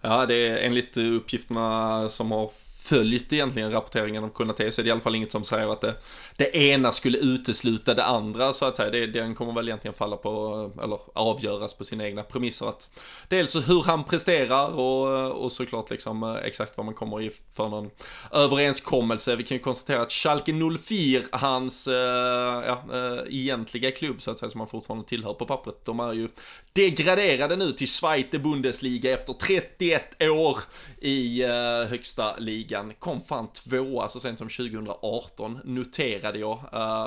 [0.00, 2.50] Ja, det är enligt uppgifterna som har
[2.84, 5.80] följt egentligen rapporteringen om Konate så är det i alla fall inget som säger att
[5.80, 5.94] det,
[6.36, 8.90] det ena skulle utesluta det andra så att säga.
[8.90, 12.68] Det, den kommer väl egentligen falla på, eller avgöras på sina egna premisser.
[12.68, 17.30] Att dels hur han presterar och, och såklart liksom eh, exakt vad man kommer i
[17.54, 17.90] för någon
[18.32, 19.36] överenskommelse.
[19.36, 24.38] Vi kan ju konstatera att Schalke 04, hans äh, ja, äh, egentliga klubb så att
[24.38, 26.28] säga som han fortfarande tillhör på pappret, de är ju
[26.72, 30.58] degraderade nu till Zweite Bundesliga efter 31 år
[31.00, 31.50] i äh,
[31.88, 32.36] högsta
[32.74, 32.92] ligan.
[32.98, 36.58] Kom fan tvåa så sent som 2018, noterade jag,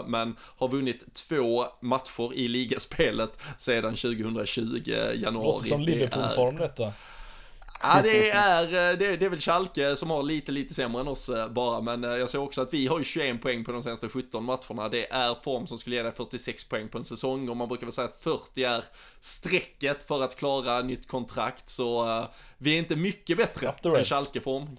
[0.07, 4.79] men har vunnit två matcher i ligaspelet sedan 2020,
[5.15, 5.45] januari.
[5.45, 6.93] Låter som Liverpool-form detta.
[7.81, 11.29] Ja det är, eh, det, är väl Schalke som har lite, lite sämre än oss
[11.29, 13.83] eh, bara, men eh, jag ser också att vi har ju 21 poäng på de
[13.83, 14.89] senaste 17 matcherna.
[14.89, 17.85] Det är form som skulle ge dig 46 poäng på en säsong och man brukar
[17.85, 18.83] väl säga att 40 är
[19.19, 22.25] strecket för att klara nytt kontrakt, så
[22.57, 24.77] vi är inte mycket bättre än Schalke-form.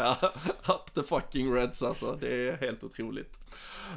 [0.68, 3.40] up the fucking Reds alltså, det är helt otroligt.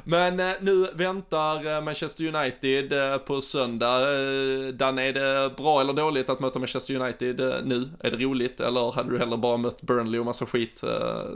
[0.04, 4.00] Men eh, nu väntar eh, Manchester United eh, på söndag.
[4.00, 7.88] Eh, Dan, är det bra eller dåligt att möta Manchester United eh, nu?
[8.00, 10.84] Är det roligt eller hade du hellre bara mött Burnley och massa skit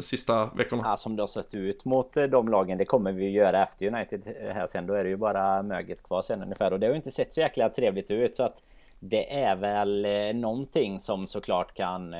[0.00, 0.82] sista veckorna?
[0.84, 4.22] Ja, som det har sett ut mot de lagen, det kommer vi göra efter United
[4.54, 4.86] här sen.
[4.86, 7.34] Då är det ju bara möget kvar sen ungefär och det har ju inte sett
[7.34, 8.62] så jäkla trevligt ut så att
[9.00, 10.06] det är väl
[10.36, 12.14] någonting som såklart kan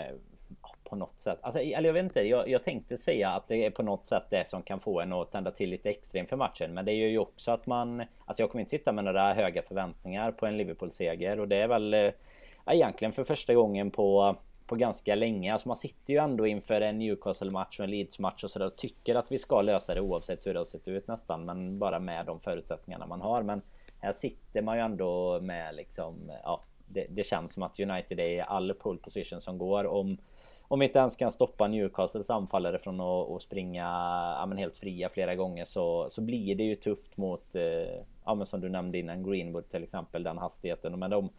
[0.91, 1.39] på något sätt.
[1.41, 4.23] Alltså, eller jag vet inte, jag, jag, tänkte säga att det är på något sätt
[4.31, 6.75] det som kan få en att tända till lite extra inför matchen.
[6.75, 8.01] Men det gör ju också att man...
[8.01, 11.41] Alltså jag kommer inte sitta med några höga förväntningar på en Liverpool-seger.
[11.41, 12.11] Och det är väl eh,
[12.67, 14.37] egentligen för första gången på,
[14.67, 15.53] på ganska länge.
[15.53, 19.15] Alltså man sitter ju ändå inför en Newcastle-match och en Leeds-match och sådär och tycker
[19.15, 21.45] att vi ska lösa det oavsett hur det har sett ut nästan.
[21.45, 23.43] Men bara med de förutsättningarna man har.
[23.43, 23.63] Men
[24.01, 26.33] här sitter man ju ändå med liksom...
[26.43, 29.87] Ja, det, det känns som att United är i all pole position som går.
[29.87, 30.19] Om
[30.69, 33.85] om vi inte ens kan stoppa Newcastles anfallare från att, att springa
[34.39, 38.35] ja, men helt fria flera gånger så, så blir det ju tufft mot, eh, ja,
[38.35, 40.93] men som du nämnde innan, Greenwood till exempel, den hastigheten.
[40.93, 41.31] Och med de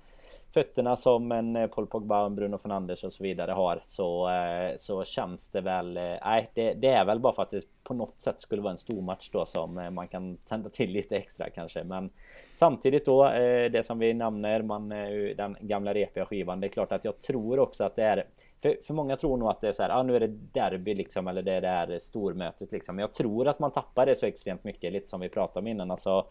[0.54, 5.04] fötterna som en eh, Paul Pogba, Bruno Fernandes och så vidare har så, eh, så
[5.04, 5.98] känns det väl...
[5.98, 8.72] Eh, nej, det, det, är väl bara för att det på något sätt skulle vara
[8.72, 11.84] en stor match då som eh, man kan tända till lite extra kanske.
[11.84, 12.10] Men
[12.54, 14.90] samtidigt då, eh, det som vi nämner, man,
[15.38, 16.60] den gamla repiga skivan.
[16.60, 18.26] Det är klart att jag tror också att det är
[18.62, 20.93] för, för många tror nog att det är så här, ah, nu är det derby
[20.93, 22.95] liksom eller det är det här stormötet liksom.
[22.95, 25.68] Men jag tror att man tappar det så extremt mycket, lite som vi pratade om
[25.68, 25.91] innan.
[25.91, 26.26] Alltså,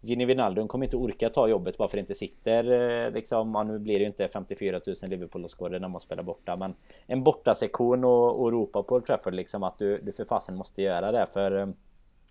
[0.00, 2.70] Gini Wijnaldum kommer inte orka ta jobbet bara för att det inte sitter
[3.04, 6.56] eh, liksom, ja, nu blir det ju inte 54 000 Liverpool-åskådare när man spelar borta.
[6.56, 6.74] Men
[7.06, 11.12] en bortasektion och, och ropa på Trafford liksom att du, du för fasen måste göra
[11.12, 11.26] det.
[11.32, 11.68] För eh,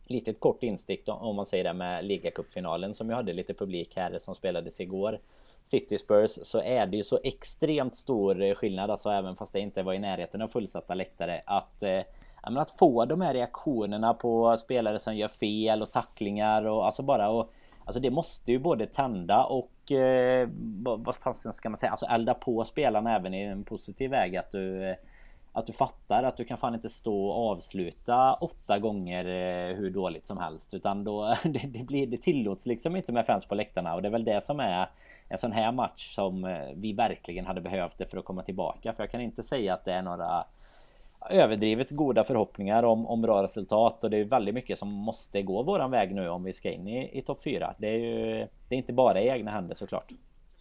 [0.08, 3.94] lite ett kort instick om man säger det med ligacupfinalen som ju hade lite publik
[3.96, 5.20] här som spelades igår.
[5.64, 9.60] City Spurs så är det ju så extremt stor eh, skillnad, alltså även fast det
[9.60, 12.02] inte var i närheten av fullsatta läktare, att eh,
[12.42, 17.30] att få de här reaktionerna på spelare som gör fel och tacklingar och alltså bara
[17.30, 17.54] och
[17.86, 20.50] Alltså det måste ju både tända och eh,
[20.84, 24.52] vad fasen ska man säga, alltså elda på spelarna även i en positiv väg att
[24.52, 24.96] du eh,
[25.54, 29.90] att du fattar att du kan fan inte stå och avsluta åtta gånger eh, hur
[29.90, 33.56] dåligt som helst utan då det, det, blir det tillåts liksom inte med fans på
[33.56, 34.90] läktarna och det är väl det som är
[35.30, 38.94] en sån här match som eh, vi verkligen hade behövt det för att komma tillbaka.
[38.94, 40.46] För jag kan inte säga att det är några
[41.30, 45.64] överdrivet goda förhoppningar om, om bra resultat och det är väldigt mycket som måste gå
[45.64, 47.74] våran väg nu om vi ska in i, i topp 4.
[47.78, 50.12] Det är ju det är inte bara i egna händer såklart.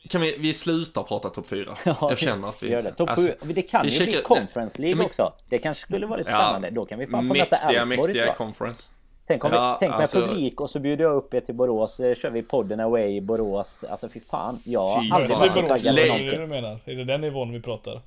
[0.09, 1.77] Kan vi, vi sluta prata topp 4?
[1.85, 2.71] Ja, jag känner att vi...
[2.71, 2.93] Gör det.
[2.93, 5.33] Topp alltså, det kan ju checkar, bli Conference League också.
[5.49, 6.71] Det kanske skulle vara lite spännande.
[6.71, 8.89] Då kan vi fan få möta Elfsborg Mäktiga conference.
[9.27, 11.55] Tänk, om ja, vi, tänk alltså, med publik och så bjuder jag upp er till
[11.55, 12.01] Borås.
[12.01, 13.85] Eh, kör vi podden away i Borås.
[13.85, 14.59] Alltså fy fan.
[14.65, 16.85] Jag har aldrig varit taggad på någonting.
[16.85, 18.01] Är det den nivån vi pratar?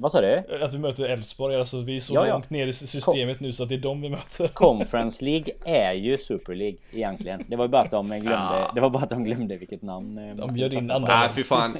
[0.00, 0.44] Vad sa du?
[0.62, 2.32] Att vi möter Elfsborg, alltså vi är så ja, ja.
[2.32, 4.48] långt ner i systemet nu så att det är dem vi möter.
[4.48, 7.44] Conference League är ju Super League egentligen.
[7.46, 8.70] Det var bara att de glömde, ja.
[8.74, 10.18] det var bara att de glömde vilket namn.
[10.18, 11.20] Eh, de bjöd in andra.
[11.20, 11.78] Nej, fy fan.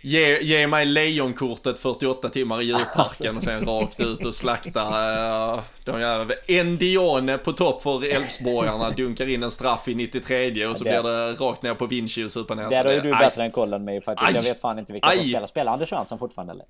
[0.00, 5.60] Ge, ge mig lejonkortet 48 timmar i djurparken och sen rakt ut och slakta uh,
[5.84, 6.34] de jävla...
[6.48, 11.12] Endione på topp för Elfsborgarna dunkar in en straff i 93 och så ja, blir
[11.12, 13.72] det rakt ner på Vinci och super ner Där har ju du bättre än koll
[13.72, 14.28] än mig faktiskt.
[14.28, 14.34] Aj.
[14.34, 15.46] Jag vet fan inte vilka som spelar.
[15.46, 16.66] Spelar Anders Svensson fortfarande eller?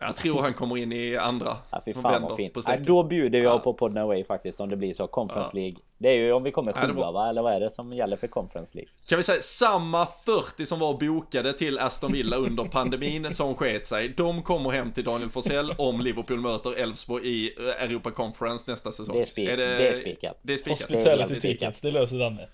[0.00, 1.56] Jag tror han kommer in i andra.
[1.70, 2.58] Ja, fy fan vad fint.
[2.66, 3.58] Ja, då bjuder jag ja.
[3.58, 5.06] på Podden Away faktiskt om det blir så.
[5.06, 5.60] Conference ja.
[5.60, 5.76] League.
[5.98, 7.28] Det är ju om vi kommer sjua ja, va?
[7.28, 8.90] Eller vad är det som gäller för Conference League?
[9.08, 13.86] Kan vi säga samma 40 som var bokade till Aston Villa under pandemin som sket
[13.86, 14.08] sig.
[14.08, 18.92] De kommer hem till Daniel Forsell om Liverpool möter Elfsborg i eh, Europa Conference nästa
[18.92, 19.16] säsong.
[19.16, 19.96] Det är, spik är det...
[20.00, 20.38] spikat.
[20.42, 20.80] Det är spikat.
[20.80, 22.48] Hospitality tickets, det löser Danne.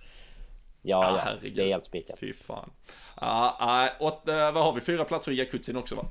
[0.88, 2.18] Ja, ja, ja det är helt spikat.
[2.18, 2.70] Fy fan.
[3.20, 3.56] Ja,
[4.00, 4.80] uh, åt, uh, vad har vi?
[4.80, 6.04] Fyra platser i jacuzzin också va?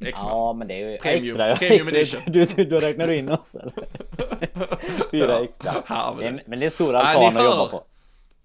[0.00, 0.28] Extra.
[0.28, 1.56] Ja, men det är ju premium, extra.
[1.56, 2.18] Premium extra.
[2.20, 2.32] edition.
[2.32, 3.72] Du, du, då räknar du in oss eller?
[5.10, 5.74] Fyra extra.
[5.88, 7.84] Ja, Det men- är- Men det är en stor Ja, altan ni att jobba på.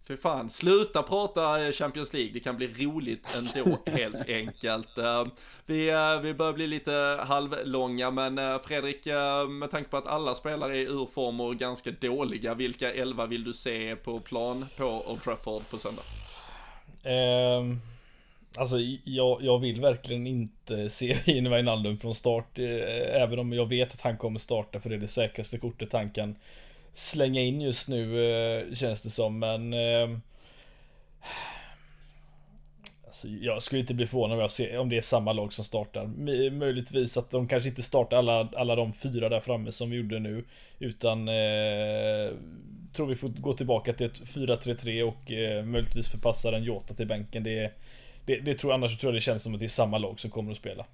[0.09, 4.97] Fy fan, sluta prata eh, Champions League, det kan bli roligt ändå helt enkelt.
[4.97, 5.25] Eh,
[5.65, 9.05] Vi, eh, vi börjar bli lite halvlånga men Fredrik,
[9.49, 13.43] med tanke på att alla spelare är ur form och ganska dåliga, vilka elva vill
[13.43, 16.03] du se på plan på Old Trafford på söndag?
[17.03, 17.81] Ehm,
[18.57, 22.59] alltså jag, jag vill verkligen inte se in Wijnaldum från start.
[22.59, 25.93] eh, Även om jag vet att han kommer starta för det är det säkraste kortet
[25.93, 26.35] han kan
[26.99, 29.39] slänga in just nu eh, känns det som.
[29.39, 30.21] Men ehm,
[33.07, 35.65] Alltså, jag skulle inte bli förvånad om, jag ser, om det är samma lag som
[35.65, 36.05] startar.
[36.49, 40.19] Möjligtvis att de kanske inte startar alla, alla de fyra där framme som vi gjorde
[40.19, 40.45] nu.
[40.79, 42.31] Utan eh,
[42.93, 47.07] tror vi får gå tillbaka till ett 4-3-3 och eh, möjligtvis förpassa en Jota till
[47.07, 47.43] bänken.
[47.43, 47.71] Det,
[48.25, 50.31] det, det tror annars tror jag det känns som att det är samma lag som
[50.31, 50.85] kommer att spela.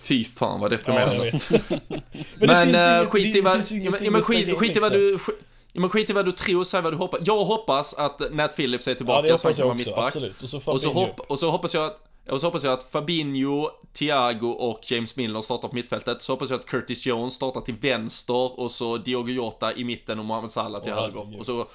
[0.00, 1.24] Fy fan vad Ja, deprimerande.
[1.24, 1.50] vet.
[1.70, 1.90] men
[2.38, 5.36] Men, inget- skit i vad, ja, men, ja, skit, skit i vad du, skit,
[5.72, 7.20] ja, men skit i vad du tror, säg vad du hoppas.
[7.24, 10.16] Jag hoppas att Nat Phillips är Ja, tillbaka det så han kan vara mittback.
[10.42, 12.82] Och så Och så, hopp, och så hoppas jag att och så hoppas jag att
[12.82, 16.22] Fabinho, Thiago och James Milner startar på mittfältet.
[16.22, 20.18] Så hoppas jag att Curtis Jones startar till vänster och så Diogo Jota i mitten
[20.18, 21.38] och Mohamed Salah till Åh, höger.
[21.40, 21.66] Och så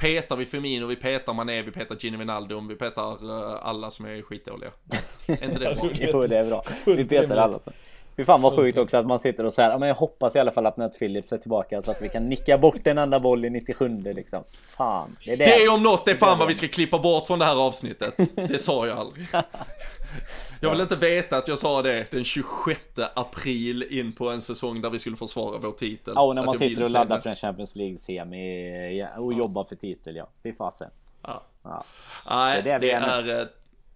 [0.00, 4.06] petar vi Firmino, vi petar Mané, vi petar Gini Wijnaldum, vi petar eh, alla som
[4.06, 4.70] är skitdåliga.
[5.26, 5.90] är inte det bra?
[6.12, 6.62] Jo det är bra.
[6.84, 7.58] Vi petar alla.
[8.16, 10.38] Fy fan vad sjukt också att man sitter och säger ja, men jag hoppas i
[10.38, 13.20] alla fall att Nat Phillips är tillbaka så att vi kan nicka bort en enda
[13.20, 14.44] boll i 97 liksom.
[14.76, 15.16] Fan.
[15.24, 15.44] Det är det.
[15.44, 18.14] Det om något är fan vad vi ska klippa bort från det här avsnittet.
[18.34, 19.26] Det sa jag aldrig.
[20.62, 22.80] Jag vill inte veta att jag sa det den 26
[23.14, 26.12] april in på en säsong där vi skulle försvara vår titel.
[26.16, 29.64] Ja och när man sitter och laddar för en Champions League semi ja, och jobbar
[29.64, 30.28] för titel ja.
[30.42, 30.90] Fy fasen.
[31.22, 31.42] Ja.
[31.62, 31.84] Ja.
[32.30, 33.46] Nej, Det är det är eh,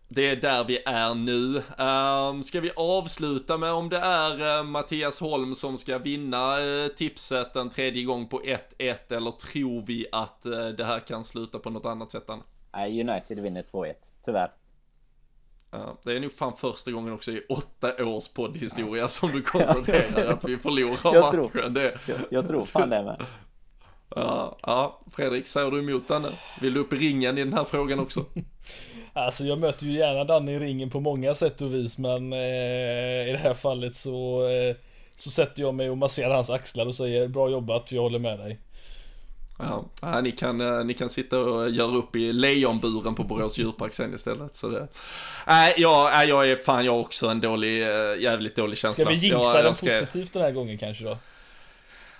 [0.08, 1.62] det är där vi är nu.
[1.84, 6.88] Um, ska vi avsluta med om det är eh, Mattias Holm som ska vinna eh,
[6.88, 11.58] tipset en tredje gång på 1-1 eller tror vi att eh, det här kan sluta
[11.58, 12.30] på något annat sätt?
[12.72, 13.94] Nej United vinner 2-1.
[14.24, 14.50] Tyvärr.
[15.74, 20.32] Ja, det är nog fan första gången också i åtta års poddhistoria som du konstaterar
[20.32, 21.74] att vi förlorar Jag tror- matchen.
[21.74, 23.22] Det, Jag, jag tror fan det med.
[24.16, 26.26] ja, ja, Fredrik, säger du emot den?
[26.60, 28.24] Vill du upp i ringen i den här frågan också?
[29.16, 32.38] Alltså jag möter ju gärna Danny i ringen på många sätt och vis men eh,
[33.28, 34.76] i det här fallet så eh,
[35.16, 38.38] Så sätter jag mig och masserar hans axlar och säger bra jobbat, jag håller med
[38.38, 38.58] dig.
[39.58, 43.58] Ja, ja, ni, kan, eh, ni kan sitta och göra upp i lejonburen på Borås
[43.58, 44.56] djurpark sen istället.
[44.56, 44.88] Så det...
[45.46, 49.04] Nej, jag, jag är fan jag har också en dålig, eh, jävligt dålig känsla.
[49.04, 51.18] Ska vi jinxa jag, den jag ska- positivt den här gången kanske då?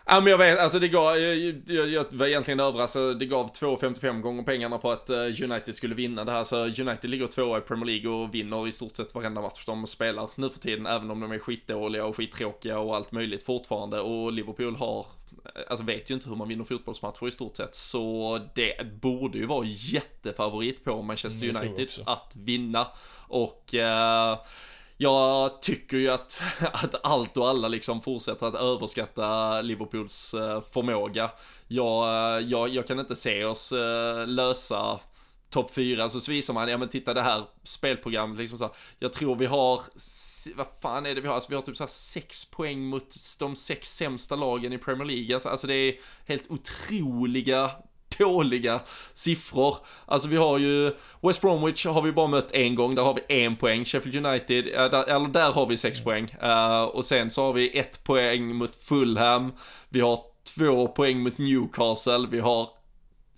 [0.07, 3.52] Ja men jag vet, alltså det gav, jag, jag, jag var egentligen överraskad, det gav
[3.52, 6.44] 2,55 gånger pengarna på att eh, United skulle vinna det här.
[6.44, 9.86] Så United ligger tvåa i Premier League och vinner i stort sett varenda match de
[9.86, 14.00] spelar nu för tiden, även om de är skitdåliga och skittråkiga och allt möjligt fortfarande.
[14.00, 15.07] Och Liverpool har,
[15.68, 17.74] alltså vet ju inte hur man vinner fotbollsmatcher i stort sett.
[17.74, 22.86] Så det borde ju vara jättefavorit på Manchester Mm, United att vinna.
[23.28, 24.38] Och eh,
[24.97, 26.42] jag tycker ju att,
[26.72, 31.30] att allt och alla liksom fortsätter att överskatta Liverpools eh, förmåga.
[31.68, 35.01] Jag, eh, jag, jag kan inte se oss eh, lösa
[35.51, 39.12] topp 4, så visar man, ja men titta det här spelprogrammet liksom så här, Jag
[39.12, 39.80] tror vi har,
[40.55, 41.34] vad fan är det vi har?
[41.34, 45.05] Alltså vi har typ så här 6 poäng mot de sex sämsta lagen i Premier
[45.07, 45.34] League.
[45.34, 45.95] Alltså, alltså det är
[46.26, 47.70] helt otroliga
[48.18, 48.80] dåliga
[49.12, 49.76] siffror.
[50.06, 50.90] Alltså vi har ju
[51.20, 53.84] West Bromwich har vi bara mött en gång, där har vi en poäng.
[53.84, 56.36] Sheffield United, ja, där, eller där har vi sex poäng.
[56.42, 59.52] Eh, och sen så har vi ett poäng mot Fulham.
[59.88, 60.20] Vi har
[60.56, 62.26] två poäng mot Newcastle.
[62.30, 62.68] Vi har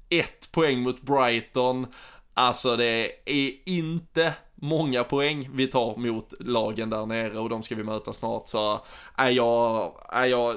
[0.08, 1.86] ett poäng mot Brighton.
[2.34, 7.74] Alltså det är inte många poäng vi tar mot lagen där nere och de ska
[7.74, 8.48] vi möta snart.
[8.48, 8.80] Så
[9.16, 10.56] är jag, är jag,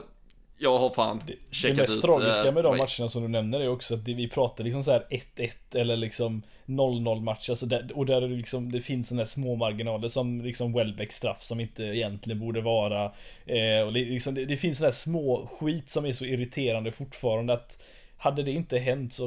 [0.60, 2.02] jag har fan Det, checkat det mest ut.
[2.02, 4.84] tragiska eh, med de matcherna som du nämner är också att det, vi pratar liksom
[4.84, 7.50] så här 1-1 eller liksom 0-0 match.
[7.50, 11.44] Alltså där, och där det liksom, det finns sådana små marginaler som liksom Welbeck straff
[11.44, 13.04] som inte egentligen borde vara.
[13.46, 17.54] Eh, och det, liksom, det, det finns sådana små skit som är så irriterande fortfarande
[17.54, 17.84] att
[18.18, 19.26] hade det inte hänt så,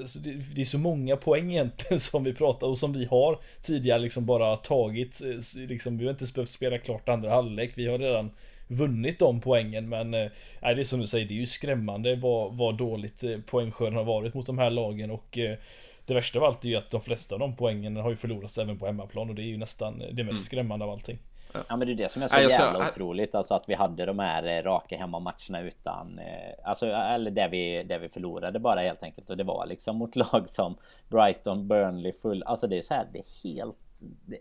[0.00, 3.38] alltså det, det är så många poäng egentligen som vi pratar och som vi har
[3.62, 5.20] tidigare liksom bara tagit.
[5.24, 7.72] eh, Liksom, vi har inte behövt spela klart andra halvlek.
[7.74, 8.30] Vi har redan
[8.68, 12.56] vunnit de poängen men eh, det är som du säger, det är ju skrämmande vad,
[12.56, 15.56] vad dåligt eh, poängskörden har varit mot de här lagen och eh,
[16.06, 18.58] det värsta av allt är ju att de flesta av de poängen har ju förlorats
[18.58, 21.18] även på hemmaplan och det är ju nästan det mest skrämmande av allting.
[21.68, 23.34] Ja men det är det som är så jävla otroligt.
[23.34, 26.18] Alltså att vi hade de här eh, raka hemmamatcherna utan...
[26.18, 26.24] eh,
[26.64, 29.30] Alltså eller där vi, där vi förlorade bara helt enkelt.
[29.30, 30.76] Och det var liksom mot lag som
[31.08, 32.42] Brighton, Burnley, full...
[32.42, 33.76] Alltså det är så här, det är helt...
[34.26, 34.38] Det,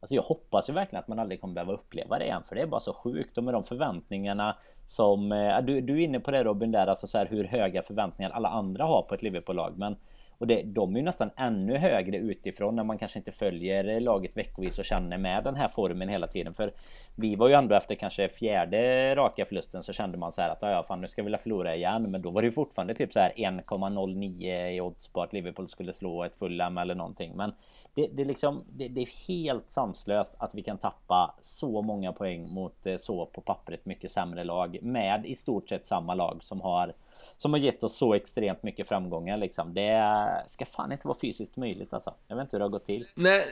[0.00, 2.62] Alltså jag hoppas ju verkligen att man aldrig kommer behöva uppleva det igen för det
[2.62, 6.30] är bara så sjukt och med de förväntningarna som eh, du, du är inne på
[6.30, 9.78] det Robin där alltså så här hur höga förväntningar alla andra har på ett Liverpool-lag
[9.78, 9.96] men
[10.38, 14.36] och det, de är ju nästan ännu högre utifrån när man kanske inte följer laget
[14.36, 16.54] veckovis och känner med den här formen hela tiden.
[16.54, 16.72] För
[17.16, 20.58] vi var ju ändå efter kanske fjärde raka förlusten så kände man så här att
[20.60, 22.10] ja fan nu ska vi förlora igen.
[22.10, 25.68] Men då var det ju fortfarande typ så här 1,09 i odds på att Liverpool
[25.68, 27.32] skulle slå ett Fulham eller någonting.
[27.36, 27.52] Men
[27.94, 32.48] det, det, liksom, det, det, är helt sanslöst att vi kan tappa så många poäng
[32.48, 36.60] mot eh, så på pappret mycket sämre lag med i stort sett samma lag som
[36.60, 36.92] har
[37.36, 39.74] som har gett oss så extremt mycket framgångar liksom.
[39.74, 42.14] Det ska fan inte vara fysiskt möjligt alltså.
[42.28, 43.06] Jag vet inte hur det har gått till.
[43.14, 43.44] Nej,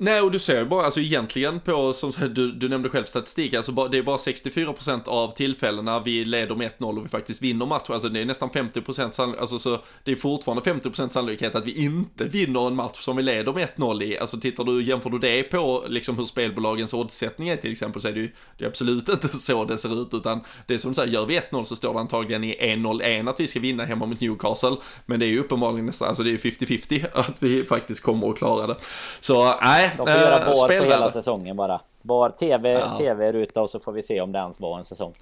[0.00, 3.54] Nej, och du ser ju bara, alltså egentligen på, som du, du nämnde själv statistik,
[3.54, 7.66] alltså det är bara 64% av tillfällena vi leder med 1-0 och vi faktiskt vinner
[7.66, 7.94] matchen.
[7.94, 11.84] Alltså det är nästan 50% sannolikhet, alltså så det är fortfarande 50% sannolikhet att vi
[11.84, 14.18] inte vinner en match som vi leder med 1-0 i.
[14.18, 18.08] Alltså tittar du, jämför du det på liksom hur spelbolagens oddsättning är till exempel så
[18.08, 20.94] är det ju, det är absolut inte så det ser ut utan det är som
[20.94, 23.84] så här, gör vi 1-0 så står det antagligen i 1-0-1 att vi ska vinna
[23.84, 24.76] hemma mot Newcastle.
[25.06, 28.38] Men det är ju uppenbarligen nästan, alltså det är 50-50 att vi faktiskt kommer att
[28.38, 28.76] klara det.
[29.20, 31.80] Så nej, de får göra bar på hela säsongen bara.
[32.02, 32.98] Bar TV, ja.
[32.98, 35.14] TV-ruta och så får vi se om det ens var en säsong.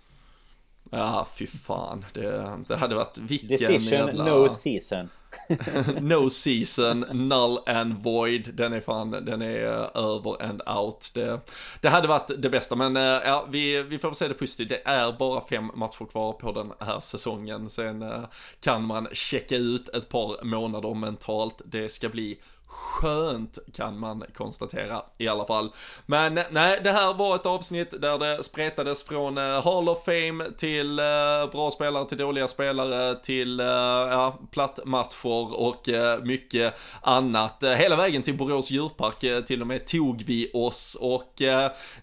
[0.91, 2.05] Ja, fy fan.
[2.13, 4.25] Det, det hade varit vilken Decision, jävla...
[4.25, 5.09] no season.
[6.01, 8.55] no season, null and void.
[8.55, 9.57] Den är fan, den är
[9.97, 11.11] över and out.
[11.15, 11.41] Det,
[11.81, 14.69] det hade varit det bästa, men ja, vi, vi får väl se det positivt.
[14.69, 17.71] Det är bara fem matcher kvar på den här säsongen.
[17.71, 18.05] Sen
[18.61, 21.63] kan man checka ut ett par månader mentalt.
[21.65, 25.73] Det ska bli skönt kan man konstatera i alla fall.
[26.07, 30.45] Men nej, det här var ett avsnitt där det spretades från eh, Hall of Fame
[30.59, 31.05] till eh,
[31.53, 37.63] bra spelare till dåliga spelare till eh, ja, plattmatcher och eh, mycket annat.
[37.63, 41.43] Eh, hela vägen till Borås djurpark till och med tog vi oss och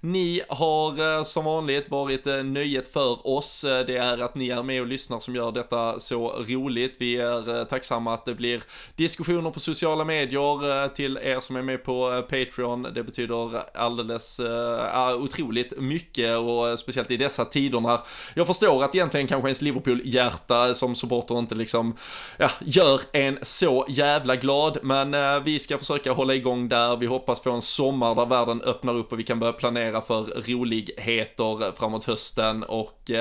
[0.01, 3.61] ni har som vanligt varit nöjet för oss.
[3.61, 6.95] det är att ni är med och lyssnar som gör detta så roligt.
[6.99, 8.64] Vi är tacksamma att det blir
[8.95, 12.84] diskussioner på sociala medier Eh, till er som är med på eh, Patreon.
[12.84, 17.99] Det betyder alldeles uh, otroligt mycket och speciellt i dessa tider när
[18.34, 21.95] jag förstår att egentligen kanske ens Liverpool-hjärta som supporter inte liksom
[22.38, 24.78] ja, gör en så jävla glad.
[24.84, 26.97] Men uh, vi ska försöka hålla igång där.
[26.97, 30.24] Vi hoppas få en sommar där världen öppnar upp och vi kan börja planera för
[30.24, 33.16] roligheter framåt hösten och uh,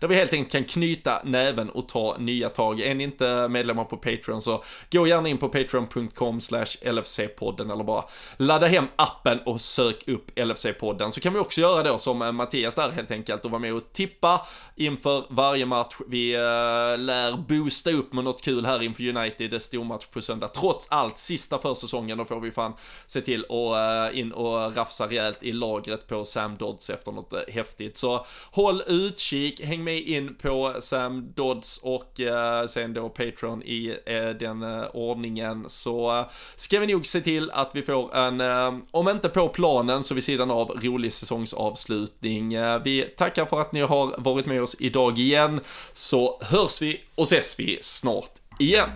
[0.00, 2.80] där vi helt enkelt kan knyta näven och ta nya tag.
[2.80, 7.84] Är ni inte medlemmar på Patreon så gå gärna in på patreon.com slash LFC-podden eller
[7.84, 8.04] bara
[8.36, 12.32] ladda hem appen och sök upp LFC-podden så kan vi också göra då som eh,
[12.32, 14.46] Mattias där helt enkelt och vara med och tippa
[14.76, 15.96] inför varje match.
[16.08, 16.40] Vi äh,
[16.98, 20.48] lär boosta upp med något kul här inför United, det stormatch på söndag.
[20.48, 22.72] Trots allt, sista försäsongen, då får vi fan
[23.06, 27.12] se till att äh, eh, in och rafsa rejält i lagret på Sam Dodds efter
[27.12, 27.96] något äh, häftigt.
[27.96, 32.20] Så håll utkik, häng med in på Sam Dodds och
[32.68, 33.96] sen då Patreon i
[34.40, 34.62] den
[34.92, 36.24] ordningen så
[36.60, 40.14] ska vi nog se till att vi får en, eh, om inte på planen så
[40.14, 42.54] vid sidan av, rolig säsongsavslutning.
[42.54, 45.60] Eh, vi tackar för att ni har varit med oss idag igen,
[45.92, 48.90] så hörs vi och ses vi snart igen.